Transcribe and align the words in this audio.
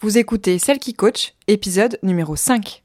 Vous 0.00 0.16
écoutez 0.16 0.60
Celle 0.60 0.78
qui 0.78 0.94
coach, 0.94 1.34
épisode 1.48 1.98
numéro 2.04 2.36
5. 2.36 2.84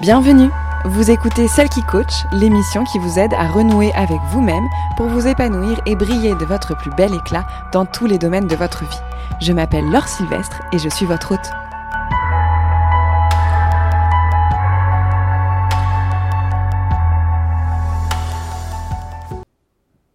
Bienvenue 0.00 0.50
Vous 0.86 1.10
écoutez 1.10 1.46
Celle 1.46 1.68
qui 1.68 1.82
coach, 1.82 2.24
l'émission 2.32 2.84
qui 2.84 2.98
vous 2.98 3.18
aide 3.18 3.34
à 3.34 3.48
renouer 3.48 3.92
avec 3.92 4.18
vous-même 4.30 4.66
pour 4.96 5.08
vous 5.08 5.26
épanouir 5.26 5.78
et 5.84 5.94
briller 5.94 6.34
de 6.34 6.44
votre 6.46 6.74
plus 6.74 6.90
bel 6.90 7.12
éclat 7.14 7.46
dans 7.70 7.84
tous 7.84 8.06
les 8.06 8.16
domaines 8.16 8.46
de 8.46 8.56
votre 8.56 8.84
vie. 8.88 9.00
Je 9.42 9.52
m'appelle 9.52 9.84
Laure 9.90 10.08
Sylvestre 10.08 10.62
et 10.72 10.78
je 10.78 10.88
suis 10.88 11.04
votre 11.04 11.32
hôte. 11.32 11.50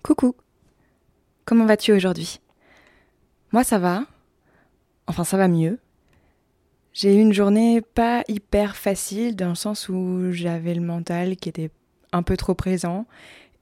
Coucou 0.02 0.36
Comment 1.46 1.66
vas-tu 1.68 1.94
aujourd'hui? 1.94 2.40
Moi 3.52 3.64
ça 3.64 3.78
va. 3.78 4.02
Enfin 5.06 5.24
ça 5.24 5.38
va 5.38 5.48
mieux. 5.48 5.80
J'ai 6.96 7.14
eu 7.14 7.20
une 7.20 7.34
journée 7.34 7.82
pas 7.82 8.24
hyper 8.30 8.78
facile 8.78 9.36
dans 9.36 9.50
le 9.50 9.56
sens 9.56 9.90
où 9.90 10.32
j'avais 10.32 10.74
le 10.74 10.80
mental 10.80 11.36
qui 11.36 11.50
était 11.50 11.70
un 12.14 12.24
peu 12.24 12.38
trop 12.38 12.54
présent 12.54 13.06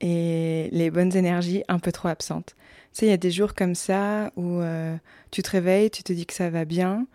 et 0.01 0.69
les 0.71 0.91
bonnes 0.91 1.17
énergies 1.17 1.63
un 1.67 1.79
peu 1.79 1.91
trop 1.91 2.09
absentes. 2.09 2.55
Tu 2.93 2.99
sais, 2.99 3.05
il 3.07 3.09
y 3.09 3.13
a 3.13 3.17
des 3.17 3.31
jours 3.31 3.55
comme 3.55 3.73
ça 3.73 4.31
où 4.35 4.59
euh, 4.59 4.95
tu 5.31 5.41
te 5.41 5.49
réveilles, 5.49 5.89
tu 5.89 6.03
te 6.03 6.13
dis 6.13 6.27
que 6.27 6.33
ça 6.35 6.52
va 6.52 6.63
bien, 6.63 7.08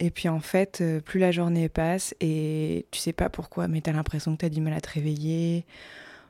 et 0.00 0.10
puis 0.10 0.28
en 0.28 0.40
fait, 0.40 0.80
euh, 0.80 0.98
plus 0.98 1.20
la 1.20 1.30
journée 1.30 1.68
passe 1.68 2.12
et 2.18 2.84
tu 2.90 2.98
sais 2.98 3.12
pas 3.12 3.28
pourquoi, 3.28 3.68
mais 3.68 3.82
tu 3.82 3.88
as 3.88 3.92
l'impression 3.92 4.34
que 4.34 4.40
tu 4.40 4.46
as 4.46 4.48
du 4.48 4.60
mal 4.60 4.72
à 4.72 4.80
te 4.80 4.90
réveiller, 4.90 5.64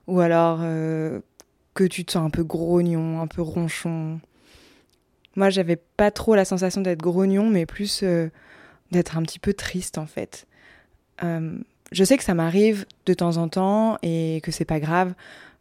ou 0.09 0.20
alors 0.20 0.59
euh, 0.61 1.20
que 1.73 1.85
tu 1.85 2.05
te 2.05 2.12
sens 2.12 2.27
un 2.27 2.31
peu 2.31 2.45
grognon, 2.45 3.23
un 3.23 3.27
peu 3.29 3.41
ronchon. 3.41 4.20
Moi, 5.37 5.48
j'avais 5.48 5.77
pas 5.77 6.11
trop 6.11 6.35
la 6.35 6.45
sensation 6.45 6.83
d'être 6.83 7.01
grognon, 7.01 7.48
mais 7.48 7.64
plus 7.64 8.05
d'être 8.93 9.17
un 9.17 9.23
petit 9.23 9.41
peu 9.41 9.55
triste 9.55 9.98
en 9.98 10.07
fait. 10.07 10.47
Euh, 11.25 11.59
je 11.91 12.05
sais 12.05 12.17
que 12.17 12.25
ça 12.25 12.35
m'arrive 12.35 12.87
de 13.07 13.15
temps 13.15 13.37
en 13.37 13.48
temps 13.48 13.98
et 14.03 14.41
que 14.45 14.53
c'est 14.53 14.65
pas 14.65 14.81
grave. 14.81 15.15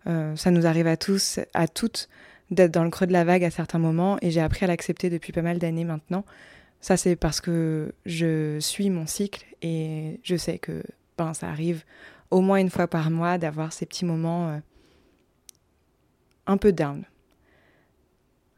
Euh, 0.07 0.35
ça 0.35 0.51
nous 0.51 0.65
arrive 0.65 0.87
à 0.87 0.97
tous, 0.97 1.39
à 1.53 1.67
toutes, 1.67 2.09
d'être 2.51 2.71
dans 2.71 2.83
le 2.83 2.89
creux 2.89 3.07
de 3.07 3.13
la 3.13 3.23
vague 3.23 3.43
à 3.43 3.51
certains 3.51 3.79
moments 3.79 4.17
et 4.21 4.31
j'ai 4.31 4.41
appris 4.41 4.65
à 4.65 4.67
l'accepter 4.67 5.09
depuis 5.09 5.33
pas 5.33 5.41
mal 5.41 5.57
d'années 5.57 5.85
maintenant. 5.85 6.23
Ça, 6.79 6.97
c'est 6.97 7.15
parce 7.15 7.41
que 7.41 7.93
je 8.05 8.59
suis 8.59 8.89
mon 8.89 9.05
cycle 9.05 9.45
et 9.61 10.19
je 10.23 10.35
sais 10.35 10.57
que 10.57 10.83
ben, 11.17 11.33
ça 11.33 11.47
arrive 11.47 11.83
au 12.31 12.41
moins 12.41 12.57
une 12.57 12.69
fois 12.69 12.87
par 12.87 13.11
mois 13.11 13.37
d'avoir 13.37 13.73
ces 13.73 13.85
petits 13.85 14.05
moments 14.05 14.49
euh, 14.49 14.57
un 16.47 16.57
peu 16.57 16.71
down. 16.71 17.03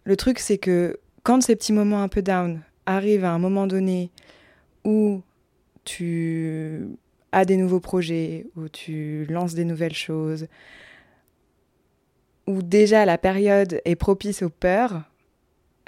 Le 0.06 0.16
truc, 0.16 0.40
c'est 0.40 0.58
que 0.58 1.00
quand 1.24 1.42
ces 1.42 1.56
petits 1.56 1.74
moments 1.74 2.02
un 2.02 2.08
peu 2.08 2.22
down 2.22 2.62
arrivent 2.86 3.26
à 3.26 3.32
un 3.32 3.40
moment 3.40 3.68
donné 3.68 4.12
où 4.84 5.22
tu 5.86 6.88
as 7.32 7.46
des 7.46 7.58
nouveaux 7.58 7.80
projets, 7.80 8.48
où 8.56 8.70
tu 8.70 9.26
lances 9.26 9.54
des 9.54 9.66
nouvelles 9.66 9.96
choses, 9.96 10.48
où 12.48 12.62
déjà 12.62 13.06
la 13.06 13.18
période 13.18 13.82
est 13.86 13.96
propice 13.96 14.44
aux 14.44 14.50
peurs, 14.50 15.04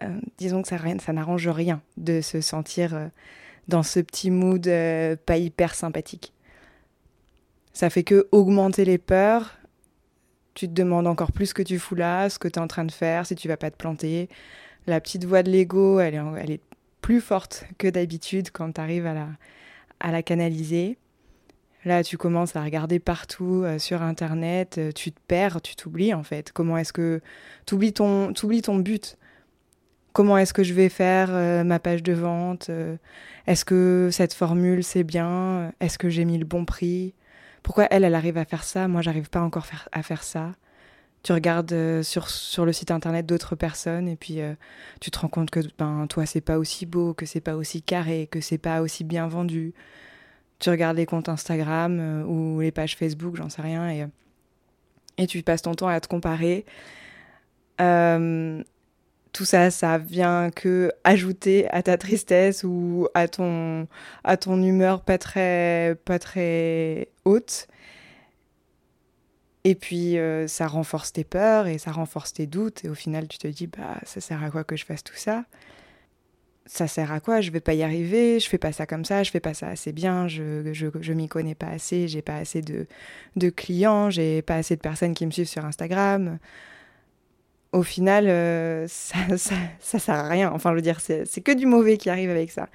euh, 0.03 0.19
disons 0.37 0.61
que 0.61 0.67
ça, 0.67 1.13
n'arrange 1.13 1.47
rien 1.47 1.81
de 1.97 2.21
se 2.21 2.41
sentir 2.41 2.93
euh, 2.93 3.07
dans 3.67 3.83
ce 3.83 3.99
petit 3.99 4.29
mood 4.29 4.67
euh, 4.67 5.15
pas 5.25 5.37
hyper 5.37 5.73
sympathique. 5.75 6.33
Ça 7.73 7.89
fait 7.89 8.03
que 8.03 8.27
augmenter 8.31 8.85
les 8.85 8.97
peurs. 8.97 9.57
Tu 10.53 10.67
te 10.67 10.73
demandes 10.73 11.07
encore 11.07 11.31
plus 11.31 11.47
ce 11.47 11.53
que 11.53 11.61
tu 11.61 11.79
fous 11.79 11.95
là, 11.95 12.29
ce 12.29 12.39
que 12.39 12.47
tu 12.47 12.59
es 12.59 12.61
en 12.61 12.67
train 12.67 12.85
de 12.85 12.91
faire, 12.91 13.25
si 13.25 13.35
tu 13.35 13.47
vas 13.47 13.57
pas 13.57 13.71
te 13.71 13.75
planter. 13.75 14.29
La 14.87 15.01
petite 15.01 15.25
voix 15.25 15.43
de 15.43 15.51
l'ego, 15.51 15.99
elle 15.99 16.15
est 16.51 16.61
plus 17.05 17.21
forte 17.21 17.67
que 17.77 17.87
d'habitude 17.87 18.49
quand 18.51 18.71
tu 18.71 18.81
arrives 18.81 19.05
à 19.05 19.13
la, 19.13 19.27
à 19.99 20.11
la 20.11 20.23
canaliser. 20.23 20.97
Là, 21.83 22.03
tu 22.03 22.17
commences 22.17 22.55
à 22.55 22.63
regarder 22.63 22.97
partout 22.97 23.61
euh, 23.63 23.77
sur 23.77 24.01
Internet, 24.01 24.79
euh, 24.79 24.91
tu 24.91 25.11
te 25.11 25.19
perds, 25.27 25.61
tu 25.61 25.75
t'oublies 25.75 26.15
en 26.15 26.23
fait. 26.23 26.51
Comment 26.51 26.79
est-ce 26.79 26.91
que 26.91 27.21
tu 27.67 27.75
oublies 27.75 27.93
ton, 27.93 28.33
ton 28.33 28.75
but 28.77 29.19
Comment 30.13 30.35
est-ce 30.39 30.51
que 30.51 30.63
je 30.63 30.73
vais 30.73 30.89
faire 30.89 31.27
euh, 31.29 31.63
ma 31.63 31.77
page 31.77 32.01
de 32.01 32.13
vente 32.13 32.71
Est-ce 33.45 33.65
que 33.65 34.09
cette 34.11 34.33
formule 34.33 34.83
c'est 34.83 35.03
bien 35.03 35.73
Est-ce 35.81 35.99
que 35.99 36.09
j'ai 36.09 36.25
mis 36.25 36.39
le 36.39 36.45
bon 36.45 36.65
prix? 36.65 37.13
Pourquoi 37.61 37.85
elle, 37.91 38.03
elle 38.03 38.15
arrive 38.15 38.39
à 38.39 38.45
faire 38.45 38.63
ça? 38.63 38.87
Moi, 38.87 39.03
j'arrive 39.03 39.29
pas 39.29 39.41
encore 39.41 39.67
à 39.91 40.01
faire 40.01 40.23
ça 40.23 40.53
tu 41.25 41.31
regardes 41.33 41.73
euh, 41.73 42.03
sur, 42.03 42.65
le 42.65 42.71
site 42.71 42.91
internet 42.91 43.25
d'autres 43.25 43.55
personnes 43.55 44.07
et 44.07 44.15
puis 44.15 44.41
euh, 44.41 44.53
tu 45.01 45.09
te 45.09 45.17
rends 45.17 45.27
compte 45.27 45.49
que 45.49 45.59
ben, 45.79 46.05
toi, 46.07 46.27
c'est 46.27 46.39
pas 46.39 46.59
aussi 46.59 46.85
beau, 46.85 47.15
que 47.15 47.25
c'est 47.25 47.41
pas 47.41 47.55
aussi 47.55 47.81
carré, 47.81 48.27
que 48.29 48.41
c'est 48.41 48.59
pas 48.59 48.81
aussi 48.81 49.03
bien 49.03 49.27
vendu. 49.27 49.73
Tu 50.59 50.69
regardes 50.69 50.97
les 50.97 51.07
comptes 51.07 51.27
Instagram 51.27 51.97
euh, 51.99 52.23
ou 52.25 52.61
les 52.61 52.71
pages 52.71 52.95
Facebook, 52.95 53.37
j'en 53.37 53.49
sais 53.49 53.63
rien, 53.63 53.89
et, 53.89 54.05
et 55.17 55.25
tu 55.25 55.41
passes 55.41 55.63
ton 55.63 55.73
temps 55.73 55.87
à 55.87 55.99
te 55.99 56.07
comparer. 56.07 56.63
tout 57.79 59.45
ça, 59.45 59.71
ça 59.71 59.97
vient 59.97 60.51
que 60.51 60.91
ajouter 61.03 61.67
à 61.71 61.81
ta 61.81 61.97
tristesse 61.97 62.63
ou 62.63 63.07
à 63.15 63.27
ton, 63.27 63.87
à 64.23 64.37
ton 64.37 64.61
humeur 64.61 65.01
pas 65.01 65.17
très, 65.17 65.97
pas 66.05 66.19
très 66.19 67.07
haute. 67.25 67.67
Et 69.65 69.73
puis, 69.73 70.19
euh, 70.19 70.47
ça 70.47 70.67
renforce 70.67 71.11
tes 71.11 71.23
peurs 71.23 71.65
et 71.65 71.79
ça 71.79 71.91
renforce 71.91 72.33
tes 72.33 72.45
doutes. 72.45 72.85
Et 72.85 72.89
au 72.89 72.93
final, 72.93 73.27
tu 73.27 73.39
te 73.39 73.47
dis, 73.47 73.65
bah, 73.65 73.99
ça 74.03 74.21
sert 74.21 74.43
à 74.43 74.51
quoi 74.51 74.63
que 74.63 74.75
je 74.77 74.85
fasse 74.85 75.03
tout 75.03 75.15
ça? 75.15 75.43
Ça 76.67 76.87
sert 76.87 77.11
à 77.11 77.19
quoi? 77.19 77.41
Je 77.41 77.49
vais 77.49 77.59
pas 77.59 77.73
y 77.73 77.81
arriver, 77.81 78.39
je 78.39 78.47
fais 78.47 78.59
pas 78.59 78.71
ça 78.71 78.85
comme 78.85 79.05
ça, 79.05 79.23
je 79.23 79.31
fais 79.31 79.39
pas 79.39 79.55
ça 79.55 79.67
assez 79.67 79.91
bien, 79.91 80.27
je, 80.27 80.71
je, 80.73 80.87
je 80.99 81.13
m'y 81.13 81.27
connais 81.27 81.55
pas 81.55 81.67
assez, 81.67 82.07
j'ai 82.07 82.21
pas 82.21 82.35
assez 82.37 82.61
de, 82.61 82.87
de 83.35 83.49
clients, 83.49 84.09
j'ai 84.11 84.41
pas 84.43 84.55
assez 84.55 84.75
de 84.75 84.81
personnes 84.81 85.15
qui 85.15 85.25
me 85.25 85.31
suivent 85.31 85.47
sur 85.47 85.65
Instagram. 85.65 86.37
Au 87.71 87.83
final, 87.83 88.27
euh, 88.27 88.87
ça, 88.89 89.17
ça, 89.79 89.99
sert 89.99 90.15
à 90.15 90.29
rien. 90.29 90.51
Enfin, 90.53 90.71
je 90.71 90.75
veux 90.75 90.81
dire, 90.81 91.01
c'est 91.01 91.41
que 91.41 91.51
du 91.51 91.65
mauvais 91.65 91.97
qui 91.97 92.11
arrive 92.11 92.29
avec 92.29 92.51
ça. 92.51 92.69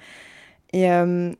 Et 0.72 0.90
euh, 0.90 1.32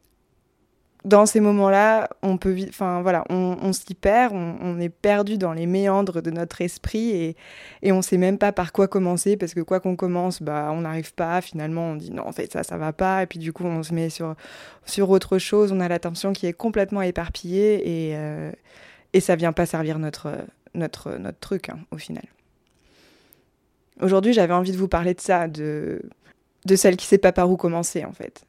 dans 1.05 1.25
ces 1.25 1.41
moments-là, 1.41 2.09
on 2.23 2.37
peut, 2.37 2.55
enfin 2.69 3.01
voilà, 3.01 3.25
on, 3.31 3.73
s'y 3.73 3.95
perd, 3.95 4.35
on, 4.35 4.79
est 4.79 4.91
perdu 4.91 5.39
dans 5.39 5.53
les 5.55 5.67
méandres 5.67 6.21
de 6.21 6.31
notre 6.31 6.61
esprit 6.61 7.11
et, 7.11 7.37
et 7.83 7.93
on 7.93 8.03
sait 8.03 8.19
même 8.19 8.37
pas 8.37 8.53
par 8.53 8.73
quoi 8.73 8.87
commencer 8.87 9.37
parce 9.37 9.55
que 9.55 9.61
quoi 9.61 9.81
qu'on 9.81 9.97
commence, 9.97 10.43
bah 10.43 10.71
on 10.73 10.83
n'arrive 10.83 11.15
pas. 11.15 11.41
Finalement, 11.41 11.93
on 11.93 11.97
dit 11.97 12.11
non, 12.11 12.27
en 12.27 12.33
fait 12.33 12.53
ça, 12.53 12.63
ça 12.63 12.77
va 12.77 12.93
pas. 12.93 13.23
Et 13.23 13.27
puis 13.27 13.39
du 13.39 13.53
coup, 13.53 13.65
on 13.65 13.83
se 13.83 13.95
met 13.95 14.09
sur 14.11 15.11
autre 15.11 15.39
chose. 15.39 15.73
On 15.73 15.81
a 15.81 15.89
l'attention 15.89 16.33
qui 16.33 16.47
est 16.47 16.53
complètement 16.53 17.03
éparpillée 17.03 18.09
et 18.11 18.17
euh, 18.17 18.53
et 19.13 19.21
ça 19.21 19.37
vient 19.37 19.53
pas 19.53 19.67
servir 19.67 19.99
notre 19.99 20.29
truc 21.41 21.71
hein, 21.71 21.79
au 21.91 21.97
final. 21.97 22.25
Aujourd'hui, 24.01 24.33
j'avais 24.33 24.55
envie 24.55 24.73
de 24.73 24.77
vous 24.77 24.89
parler 24.89 25.15
de 25.15 25.21
ça, 25.21 25.49
de 25.49 26.01
celle 26.77 26.97
qui 26.97 27.07
sait 27.07 27.19
pas 27.19 27.33
par 27.33 27.51
où 27.51 27.57
commencer 27.57 28.05
en 28.05 28.13
fait 28.13 28.45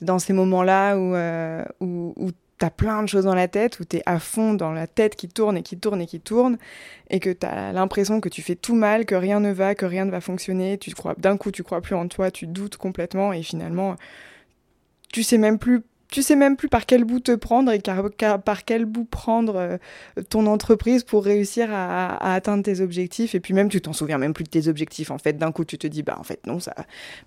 dans 0.00 0.18
ces 0.18 0.32
moments-là 0.32 0.96
où, 0.96 1.14
euh, 1.14 1.64
où, 1.80 2.14
où 2.16 2.30
tu 2.58 2.66
as 2.66 2.70
plein 2.70 3.02
de 3.02 3.08
choses 3.08 3.24
dans 3.24 3.34
la 3.34 3.48
tête, 3.48 3.80
où 3.80 3.84
tu 3.84 3.96
es 3.96 4.02
à 4.06 4.18
fond 4.18 4.54
dans 4.54 4.72
la 4.72 4.86
tête 4.86 5.16
qui 5.16 5.28
tourne 5.28 5.56
et 5.56 5.62
qui 5.62 5.78
tourne 5.78 6.00
et 6.00 6.06
qui 6.06 6.20
tourne, 6.20 6.58
et 7.08 7.20
que 7.20 7.30
tu 7.30 7.46
as 7.46 7.72
l'impression 7.72 8.20
que 8.20 8.28
tu 8.28 8.42
fais 8.42 8.54
tout 8.54 8.74
mal, 8.74 9.06
que 9.06 9.14
rien 9.14 9.40
ne 9.40 9.50
va, 9.50 9.74
que 9.74 9.86
rien 9.86 10.04
ne 10.04 10.10
va 10.10 10.20
fonctionner, 10.20 10.78
tu 10.78 10.92
crois 10.92 11.14
d'un 11.16 11.36
coup 11.36 11.50
tu 11.50 11.62
crois 11.62 11.80
plus 11.80 11.94
en 11.94 12.08
toi, 12.08 12.30
tu 12.30 12.46
doutes 12.46 12.76
complètement 12.76 13.32
et 13.32 13.42
finalement 13.42 13.96
tu 15.12 15.22
sais 15.22 15.38
même 15.38 15.58
plus 15.58 15.82
tu 16.10 16.22
sais 16.22 16.34
même 16.34 16.56
plus 16.56 16.68
par 16.68 16.86
quel 16.86 17.04
bout 17.04 17.20
te 17.20 17.34
prendre 17.34 17.72
et 17.72 17.80
par 18.44 18.64
quel 18.64 18.84
bout 18.84 19.04
prendre 19.04 19.56
euh, 19.56 19.76
ton 20.28 20.46
entreprise 20.46 21.04
pour 21.04 21.24
réussir 21.24 21.68
à, 21.72 22.34
atteindre 22.34 22.64
tes 22.64 22.80
objectifs. 22.80 23.34
Et 23.34 23.40
puis 23.40 23.54
même, 23.54 23.68
tu 23.68 23.80
t'en 23.80 23.92
souviens 23.92 24.18
même 24.18 24.34
plus 24.34 24.44
de 24.44 24.50
tes 24.50 24.68
objectifs. 24.68 25.10
En 25.10 25.18
fait, 25.18 25.34
d'un 25.34 25.52
coup, 25.52 25.64
tu 25.64 25.78
te 25.78 25.86
dis, 25.86 26.02
bah 26.02 26.16
en 26.18 26.24
fait, 26.24 26.46
non, 26.46 26.58
ça, 26.58 26.74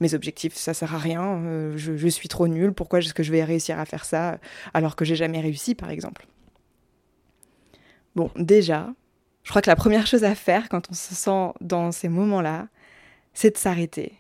mes 0.02 0.14
objectifs, 0.14 0.56
ça 0.56 0.74
sert 0.74 0.94
à 0.94 0.98
rien. 0.98 1.24
Euh, 1.24 1.74
je, 1.78 2.08
suis 2.08 2.28
trop 2.28 2.48
nul. 2.48 2.74
Pourquoi 2.74 3.00
est-ce 3.00 3.14
que 3.14 3.24
je 3.24 3.32
vais 3.32 3.44
réussir 3.44 3.80
à 3.80 3.86
faire 3.86 4.06
ça 4.06 4.38
alors 4.74 4.96
que 4.96 5.06
j'ai 5.06 5.16
jamais 5.16 5.40
réussi, 5.40 5.76
par 5.76 5.90
exemple? 5.90 6.28
Bon, 8.16 8.30
déjà, 8.36 8.94
je 9.44 9.50
crois 9.50 9.62
que 9.62 9.70
la 9.70 9.76
première 9.76 10.08
chose 10.08 10.24
à 10.24 10.36
faire 10.36 10.70
quand 10.70 10.90
on 10.92 10.94
se 10.94 11.16
sent 11.16 11.54
dans 11.62 11.92
ces 11.92 12.10
moments-là, 12.10 12.68
c'est 13.34 13.52
de 13.52 13.58
s'arrêter 13.58 14.14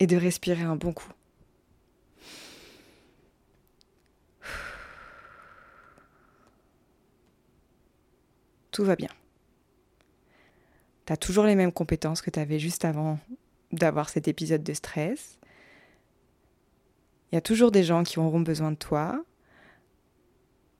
et 0.00 0.06
de 0.06 0.16
respirer 0.16 0.62
un 0.62 0.76
bon 0.76 0.92
coup. 0.92 1.12
Tout 8.78 8.84
va 8.84 8.94
bien. 8.94 9.10
tu 11.04 11.12
as 11.12 11.16
toujours 11.16 11.46
les 11.46 11.56
mêmes 11.56 11.72
compétences 11.72 12.22
que 12.22 12.30
tu 12.30 12.38
avais 12.38 12.60
juste 12.60 12.84
avant 12.84 13.18
d'avoir 13.72 14.08
cet 14.08 14.28
épisode 14.28 14.62
de 14.62 14.72
stress. 14.72 15.36
Il 17.32 17.34
y 17.34 17.38
a 17.38 17.40
toujours 17.40 17.72
des 17.72 17.82
gens 17.82 18.04
qui 18.04 18.20
auront 18.20 18.38
besoin 18.38 18.70
de 18.70 18.76
toi. 18.76 19.20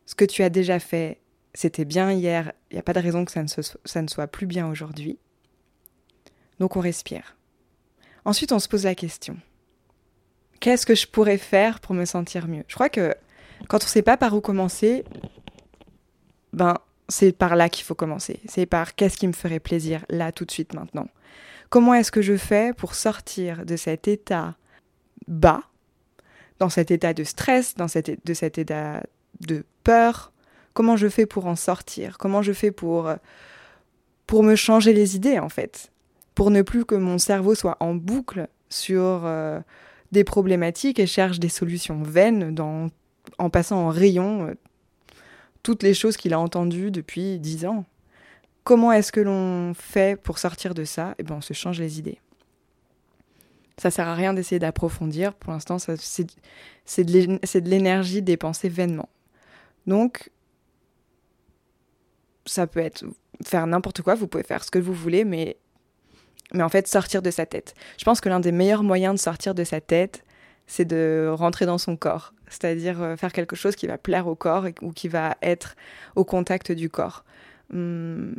Ce 0.07 0.15
que 0.15 0.25
tu 0.25 0.45
as 0.45 0.49
déjà 0.49 0.79
fait, 0.79 1.21
c'était 1.55 1.85
bien 1.85 2.13
hier, 2.13 2.53
il 2.71 2.75
n'y 2.75 2.79
a 2.79 2.85
pas 2.85 2.93
de 2.93 3.01
raison 3.01 3.25
que 3.25 3.33
ça 3.33 3.43
ne, 3.43 3.49
ça 3.49 4.01
ne 4.01 4.07
soit 4.07 4.29
plus 4.29 4.47
bien 4.47 4.71
aujourd'hui. 4.71 5.19
Donc 6.61 6.77
on 6.77 6.81
respire. 6.81 7.37
Ensuite, 8.25 8.53
on 8.53 8.61
se 8.61 8.69
pose 8.69 8.85
la 8.85 8.95
question. 8.95 9.37
Qu'est-ce 10.61 10.87
que 10.87 10.95
je 10.95 11.09
pourrais 11.09 11.37
faire 11.37 11.81
pour 11.81 11.97
me 11.97 12.05
sentir 12.05 12.47
mieux? 12.47 12.63
Je 12.69 12.77
crois 12.77 12.91
que 12.91 13.13
quand 13.69 13.83
on 13.83 13.87
ne 13.87 13.91
sait 13.91 14.03
pas 14.03 14.17
par 14.17 14.37
où 14.37 14.41
commencer, 14.41 15.05
ben 16.53 16.77
c'est 17.09 17.33
par 17.33 17.57
là 17.57 17.69
qu'il 17.69 17.85
faut 17.85 17.95
commencer. 17.95 18.41
C'est 18.49 18.67
par 18.67 18.95
qu'est-ce 18.95 19.17
qui 19.17 19.27
me 19.27 19.33
ferait 19.33 19.61
plaisir 19.61 20.05
là 20.09 20.33
tout 20.33 20.45
de 20.45 20.51
suite 20.51 20.75
maintenant. 20.75 21.09
Comment 21.71 21.95
est-ce 21.95 22.13
que 22.13 22.23
je 22.23 22.37
fais 22.37 22.73
pour 22.73 22.95
sortir 22.95 23.65
de 23.67 23.77
cet 23.77 24.09
état 24.09 24.57
bas, 25.27 25.63
dans 26.59 26.69
cet 26.71 26.91
état 26.91 27.13
de 27.15 27.25
stress, 27.25 27.75
dans 27.75 27.89
cet, 27.89 28.25
de 28.27 28.35
cet 28.35 28.59
état 28.59 29.03
de 29.41 29.65
peur? 29.85 30.33
Comment 30.75 30.97
je 30.97 31.09
fais 31.09 31.27
pour 31.27 31.47
en 31.47 31.57
sortir? 31.57 32.19
Comment 32.19 32.43
je 32.43 32.53
fais 32.53 32.71
pour, 32.71 33.13
pour 34.27 34.43
me 34.43 34.55
changer 34.55 34.93
les 34.93 35.17
idées 35.17 35.39
en 35.39 35.49
fait? 35.49 35.91
Pour 36.35 36.51
ne 36.51 36.63
plus 36.63 36.85
que 36.85 36.95
mon 36.95 37.19
cerveau 37.19 37.55
soit 37.55 37.77
en 37.81 37.95
boucle 37.95 38.49
sur 38.71 39.23
euh, 39.25 39.61
des 40.13 40.25
problématiques 40.25 40.99
et 40.99 41.07
cherche 41.07 41.41
des 41.41 41.49
solutions 41.49 42.03
vaines 42.03 42.55
dans, 42.55 42.89
en 43.39 43.51
passant 43.51 43.87
en 43.87 43.89
rayon 43.89 44.47
euh, 44.47 44.55
toutes 45.69 45.83
les 45.83 45.93
choses 45.93 46.17
qu'il 46.17 46.33
a 46.33 46.41
entendues 46.41 46.91
depuis 46.91 47.39
dix 47.39 47.67
ans. 47.67 47.85
Comment 48.65 48.91
est-ce 48.91 49.13
que 49.13 49.21
l'on 49.21 49.75
fait 49.75 50.19
pour 50.19 50.39
sortir 50.39 50.73
de 50.73 50.85
ça? 50.85 51.15
Eh 51.19 51.23
bien, 51.23 51.37
on 51.37 51.41
se 51.43 51.53
change 51.53 51.79
les 51.79 51.99
idées. 51.99 52.19
Ça 53.77 53.91
sert 53.91 54.09
à 54.09 54.15
rien 54.15 54.33
d'essayer 54.33 54.59
d'approfondir. 54.59 55.35
Pour 55.35 55.53
l'instant, 55.53 55.77
c'est 55.79 56.25
de 57.05 57.69
l'énergie 57.69 58.23
dépensée 58.23 58.71
vainement. 58.71 59.11
Donc, 59.87 60.31
ça 62.47 62.67
peut 62.67 62.81
être 62.81 63.05
faire 63.45 63.67
n'importe 63.67 64.01
quoi. 64.01 64.15
Vous 64.15 64.27
pouvez 64.27 64.45
faire 64.45 64.65
ce 64.65 64.71
que 64.71 64.79
vous 64.79 64.95
voulez, 64.95 65.27
mais, 65.27 65.59
mais 66.55 66.63
en 66.63 66.71
fait, 66.71 66.89
sortir 66.89 67.21
de 67.21 67.31
sa 67.31 67.45
tête. 67.45 67.75
Je 67.99 68.05
pense 68.07 68.23
que 68.23 68.31
l'un 68.31 68.41
des 68.41 68.53
meilleurs 68.53 68.85
moyens 68.85 69.17
de 69.17 69.21
sortir 69.21 69.55
de 69.55 69.65
sa 69.65 69.83
tête, 69.83 70.25
c'est 70.69 70.85
de 70.85 71.29
rentrer 71.33 71.67
dans 71.67 71.79
son 71.79 71.97
corps, 71.97 72.33
c'est-à-dire 72.47 73.03
euh, 73.03 73.17
faire 73.17 73.33
quelque 73.33 73.57
chose 73.57 73.75
qui 73.75 73.89
va 73.89 73.99
plaire 73.99 74.29
au 74.29 74.37
corps 74.37 74.67
ou 74.83 74.93
qui 74.93 75.09
va 75.09 75.37
être 75.43 75.75
au 76.15 76.25
contact 76.25 76.71
du 76.71 76.89
corps. 76.89 77.25
Hum, 77.73 78.37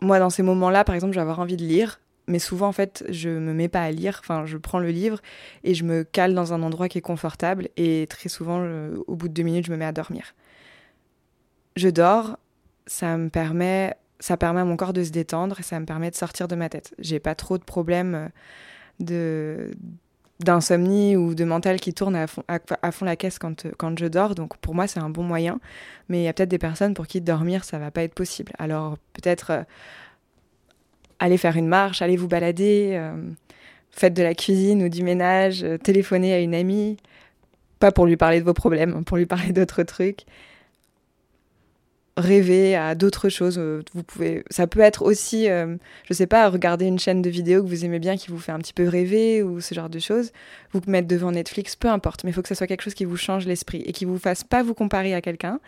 moi, 0.00 0.18
dans 0.20 0.30
ces 0.30 0.42
moments-là, 0.42 0.84
par 0.84 0.94
exemple, 0.94 1.14
je 1.14 1.18
vais 1.18 1.22
avoir 1.22 1.40
envie 1.40 1.56
de 1.56 1.64
lire, 1.64 2.00
mais 2.28 2.38
souvent, 2.38 2.68
en 2.68 2.72
fait, 2.72 3.04
je 3.08 3.30
me 3.30 3.52
mets 3.52 3.68
pas 3.68 3.82
à 3.82 3.90
lire. 3.90 4.20
Enfin, 4.22 4.46
je 4.46 4.56
prends 4.56 4.78
le 4.78 4.90
livre 4.90 5.20
et 5.64 5.74
je 5.74 5.84
me 5.84 6.04
cale 6.04 6.34
dans 6.34 6.52
un 6.52 6.62
endroit 6.62 6.88
qui 6.88 6.98
est 6.98 7.02
confortable, 7.02 7.68
et 7.76 8.06
très 8.08 8.28
souvent, 8.28 8.64
au 9.06 9.16
bout 9.16 9.28
de 9.28 9.34
deux 9.34 9.42
minutes, 9.42 9.66
je 9.66 9.72
me 9.72 9.76
mets 9.76 9.84
à 9.84 9.92
dormir. 9.92 10.34
Je 11.76 11.88
dors, 11.88 12.38
ça 12.86 13.16
me 13.16 13.30
permet, 13.30 13.96
ça 14.20 14.36
permet 14.36 14.60
à 14.60 14.64
mon 14.64 14.76
corps 14.76 14.92
de 14.92 15.02
se 15.02 15.10
détendre 15.10 15.58
et 15.60 15.62
ça 15.62 15.80
me 15.80 15.86
permet 15.86 16.10
de 16.10 16.16
sortir 16.16 16.48
de 16.48 16.54
ma 16.54 16.68
tête. 16.68 16.94
J'ai 16.98 17.20
pas 17.20 17.34
trop 17.34 17.58
de 17.58 17.64
problèmes 17.64 18.14
euh, 18.14 18.28
de 19.00 19.70
d'insomnie 20.44 21.16
ou 21.16 21.34
de 21.34 21.44
mental 21.44 21.80
qui 21.80 21.94
tourne 21.94 22.16
à 22.16 22.26
fond, 22.26 22.44
la 23.04 23.16
caisse 23.16 23.38
quand, 23.38 23.98
je 23.98 24.06
dors. 24.06 24.34
Donc 24.34 24.56
pour 24.58 24.74
moi, 24.74 24.86
c'est 24.86 25.00
un 25.00 25.10
bon 25.10 25.22
moyen. 25.22 25.60
Mais 26.08 26.20
il 26.20 26.24
y 26.24 26.28
a 26.28 26.32
peut-être 26.32 26.48
des 26.48 26.58
personnes 26.58 26.94
pour 26.94 27.06
qui 27.06 27.20
dormir, 27.20 27.64
ça 27.64 27.78
va 27.78 27.90
pas 27.90 28.02
être 28.02 28.14
possible. 28.14 28.52
Alors 28.58 28.98
peut-être 29.12 29.50
euh, 29.50 29.62
aller 31.18 31.38
faire 31.38 31.56
une 31.56 31.68
marche, 31.68 32.02
aller 32.02 32.16
vous 32.16 32.28
balader, 32.28 32.90
euh, 32.92 33.16
faites 33.90 34.14
de 34.14 34.22
la 34.22 34.34
cuisine 34.34 34.82
ou 34.82 34.88
du 34.88 35.02
ménage, 35.02 35.62
euh, 35.64 35.78
téléphonez 35.78 36.32
à 36.32 36.40
une 36.40 36.54
amie. 36.54 36.96
Pas 37.78 37.92
pour 37.92 38.06
lui 38.06 38.16
parler 38.16 38.40
de 38.40 38.44
vos 38.44 38.54
problèmes, 38.54 39.04
pour 39.04 39.16
lui 39.16 39.26
parler 39.26 39.52
d'autres 39.52 39.82
trucs 39.82 40.24
rêver 42.16 42.76
à 42.76 42.94
d'autres 42.94 43.28
choses. 43.28 43.56
Euh, 43.58 43.82
vous 43.94 44.02
pouvez, 44.02 44.44
ça 44.50 44.66
peut 44.66 44.80
être 44.80 45.02
aussi, 45.02 45.48
euh, 45.48 45.76
je 46.04 46.14
sais 46.14 46.26
pas, 46.26 46.48
regarder 46.48 46.86
une 46.86 46.98
chaîne 46.98 47.22
de 47.22 47.30
vidéos 47.30 47.62
que 47.62 47.68
vous 47.68 47.84
aimez 47.84 47.98
bien, 47.98 48.16
qui 48.16 48.28
vous 48.28 48.38
fait 48.38 48.52
un 48.52 48.58
petit 48.58 48.74
peu 48.74 48.86
rêver 48.86 49.42
ou 49.42 49.60
ce 49.60 49.74
genre 49.74 49.88
de 49.88 49.98
choses. 49.98 50.32
Vous 50.72 50.80
mettre 50.86 51.08
devant 51.08 51.32
Netflix, 51.32 51.74
peu 51.74 51.88
importe, 51.88 52.24
mais 52.24 52.30
il 52.30 52.34
faut 52.34 52.42
que 52.42 52.48
ce 52.48 52.54
soit 52.54 52.66
quelque 52.66 52.82
chose 52.82 52.94
qui 52.94 53.04
vous 53.04 53.16
change 53.16 53.46
l'esprit 53.46 53.82
et 53.86 53.92
qui 53.92 54.04
vous 54.04 54.18
fasse 54.18 54.44
pas 54.44 54.62
vous 54.62 54.74
comparer 54.74 55.14
à 55.14 55.20
quelqu'un 55.20 55.60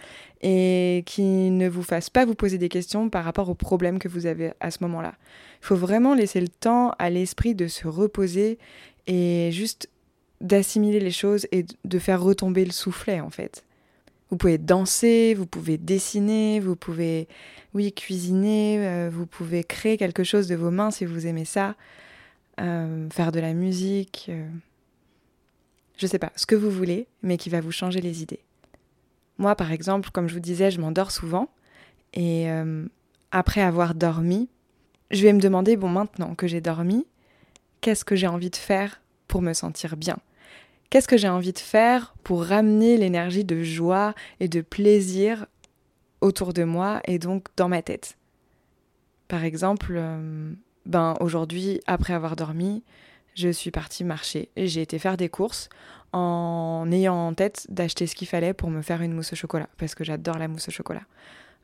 et 0.42 1.02
qui 1.06 1.22
ne 1.22 1.68
vous 1.68 1.82
fasse 1.82 2.10
pas 2.10 2.26
vous 2.26 2.34
poser 2.34 2.58
des 2.58 2.68
questions 2.68 3.08
par 3.08 3.24
rapport 3.24 3.48
aux 3.48 3.54
problèmes 3.54 3.98
que 3.98 4.08
vous 4.08 4.26
avez 4.26 4.52
à 4.60 4.70
ce 4.70 4.78
moment-là. 4.82 5.14
Il 5.62 5.66
faut 5.66 5.76
vraiment 5.76 6.14
laisser 6.14 6.40
le 6.40 6.48
temps 6.48 6.92
à 6.98 7.08
l'esprit 7.08 7.54
de 7.54 7.68
se 7.68 7.88
reposer 7.88 8.58
et 9.06 9.50
juste 9.52 9.88
d'assimiler 10.42 11.00
les 11.00 11.10
choses 11.10 11.46
et 11.52 11.64
de 11.84 11.98
faire 11.98 12.22
retomber 12.22 12.66
le 12.66 12.72
soufflet 12.72 13.20
en 13.20 13.30
fait. 13.30 13.64
Vous 14.30 14.36
pouvez 14.36 14.58
danser, 14.58 15.34
vous 15.34 15.46
pouvez 15.46 15.78
dessiner, 15.78 16.58
vous 16.58 16.76
pouvez, 16.76 17.28
oui, 17.74 17.92
cuisiner, 17.92 18.78
euh, 18.78 19.10
vous 19.12 19.26
pouvez 19.26 19.64
créer 19.64 19.96
quelque 19.96 20.24
chose 20.24 20.48
de 20.48 20.54
vos 20.54 20.70
mains 20.70 20.90
si 20.90 21.04
vous 21.04 21.26
aimez 21.26 21.44
ça, 21.44 21.76
euh, 22.60 23.08
faire 23.10 23.32
de 23.32 23.40
la 23.40 23.52
musique, 23.52 24.26
euh, 24.30 24.48
je 25.98 26.06
sais 26.06 26.18
pas, 26.18 26.32
ce 26.36 26.46
que 26.46 26.54
vous 26.54 26.70
voulez, 26.70 27.06
mais 27.22 27.36
qui 27.36 27.50
va 27.50 27.60
vous 27.60 27.70
changer 27.70 28.00
les 28.00 28.22
idées. 28.22 28.40
Moi, 29.38 29.54
par 29.56 29.72
exemple, 29.72 30.10
comme 30.10 30.28
je 30.28 30.34
vous 30.34 30.40
disais, 30.40 30.70
je 30.70 30.80
m'endors 30.80 31.10
souvent, 31.10 31.48
et 32.14 32.46
après 33.32 33.60
avoir 33.60 33.96
dormi, 33.96 34.48
je 35.10 35.22
vais 35.22 35.32
me 35.32 35.40
demander, 35.40 35.76
bon, 35.76 35.88
maintenant 35.88 36.36
que 36.36 36.46
j'ai 36.46 36.60
dormi, 36.60 37.04
qu'est-ce 37.80 38.04
que 38.04 38.14
j'ai 38.14 38.28
envie 38.28 38.50
de 38.50 38.56
faire 38.56 39.02
pour 39.26 39.42
me 39.42 39.52
sentir 39.52 39.96
bien? 39.96 40.16
Qu'est-ce 40.94 41.08
que 41.08 41.16
j'ai 41.16 41.28
envie 41.28 41.52
de 41.52 41.58
faire 41.58 42.14
pour 42.22 42.44
ramener 42.44 42.96
l'énergie 42.96 43.44
de 43.44 43.64
joie 43.64 44.14
et 44.38 44.46
de 44.46 44.60
plaisir 44.60 45.46
autour 46.20 46.52
de 46.52 46.62
moi 46.62 47.00
et 47.08 47.18
donc 47.18 47.48
dans 47.56 47.68
ma 47.68 47.82
tête? 47.82 48.16
Par 49.26 49.42
exemple, 49.42 49.94
euh, 49.96 50.52
ben 50.86 51.16
aujourd'hui, 51.18 51.80
après 51.88 52.12
avoir 52.12 52.36
dormi, 52.36 52.84
je 53.34 53.48
suis 53.48 53.72
partie 53.72 54.04
marcher 54.04 54.50
et 54.54 54.68
j'ai 54.68 54.82
été 54.82 55.00
faire 55.00 55.16
des 55.16 55.28
courses 55.28 55.68
en 56.12 56.86
ayant 56.92 57.26
en 57.26 57.34
tête 57.34 57.66
d'acheter 57.70 58.06
ce 58.06 58.14
qu'il 58.14 58.28
fallait 58.28 58.54
pour 58.54 58.70
me 58.70 58.80
faire 58.80 59.02
une 59.02 59.14
mousse 59.14 59.32
au 59.32 59.36
chocolat 59.36 59.68
parce 59.78 59.96
que 59.96 60.04
j'adore 60.04 60.38
la 60.38 60.46
mousse 60.46 60.68
au 60.68 60.70
chocolat. 60.70 61.02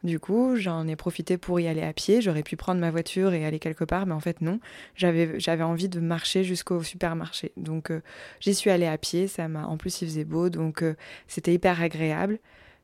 Du 0.03 0.19
coup, 0.19 0.57
j'en 0.57 0.89
ai 0.89 0.97
profité 0.97 1.37
pour 1.37 1.61
y 1.61 1.69
aller 1.69 1.83
à 1.83 1.93
pied. 1.93 2.23
J'aurais 2.23 2.43
pu 2.43 2.57
prendre 2.57 2.81
ma 2.81 2.91
voiture 2.91 3.35
et 3.35 3.45
aller 3.45 3.59
quelque 3.59 3.85
part, 3.85 4.07
mais 4.07 4.15
en 4.15 4.21
fait 4.21 4.41
non. 4.41 4.59
J'avais, 4.95 5.63
envie 5.63 5.91
de 5.91 6.01
marcher 6.01 6.43
jusqu'au 6.43 6.83
supermarché. 6.83 7.53
Donc 7.59 7.91
euh, 7.91 8.01
j'y 8.41 8.55
suis 8.55 8.71
allée 8.71 8.87
à 8.87 8.97
pied. 8.97 9.29
Ça 9.29 9.47
m'a, 9.47 9.67
en 9.67 9.77
plus 9.77 10.01
il 10.01 10.09
faisait 10.09 10.25
beau, 10.25 10.49
donc 10.49 10.83
euh, 10.83 10.97
c'était 11.29 11.53
hyper 11.53 11.83
agréable. 11.83 12.39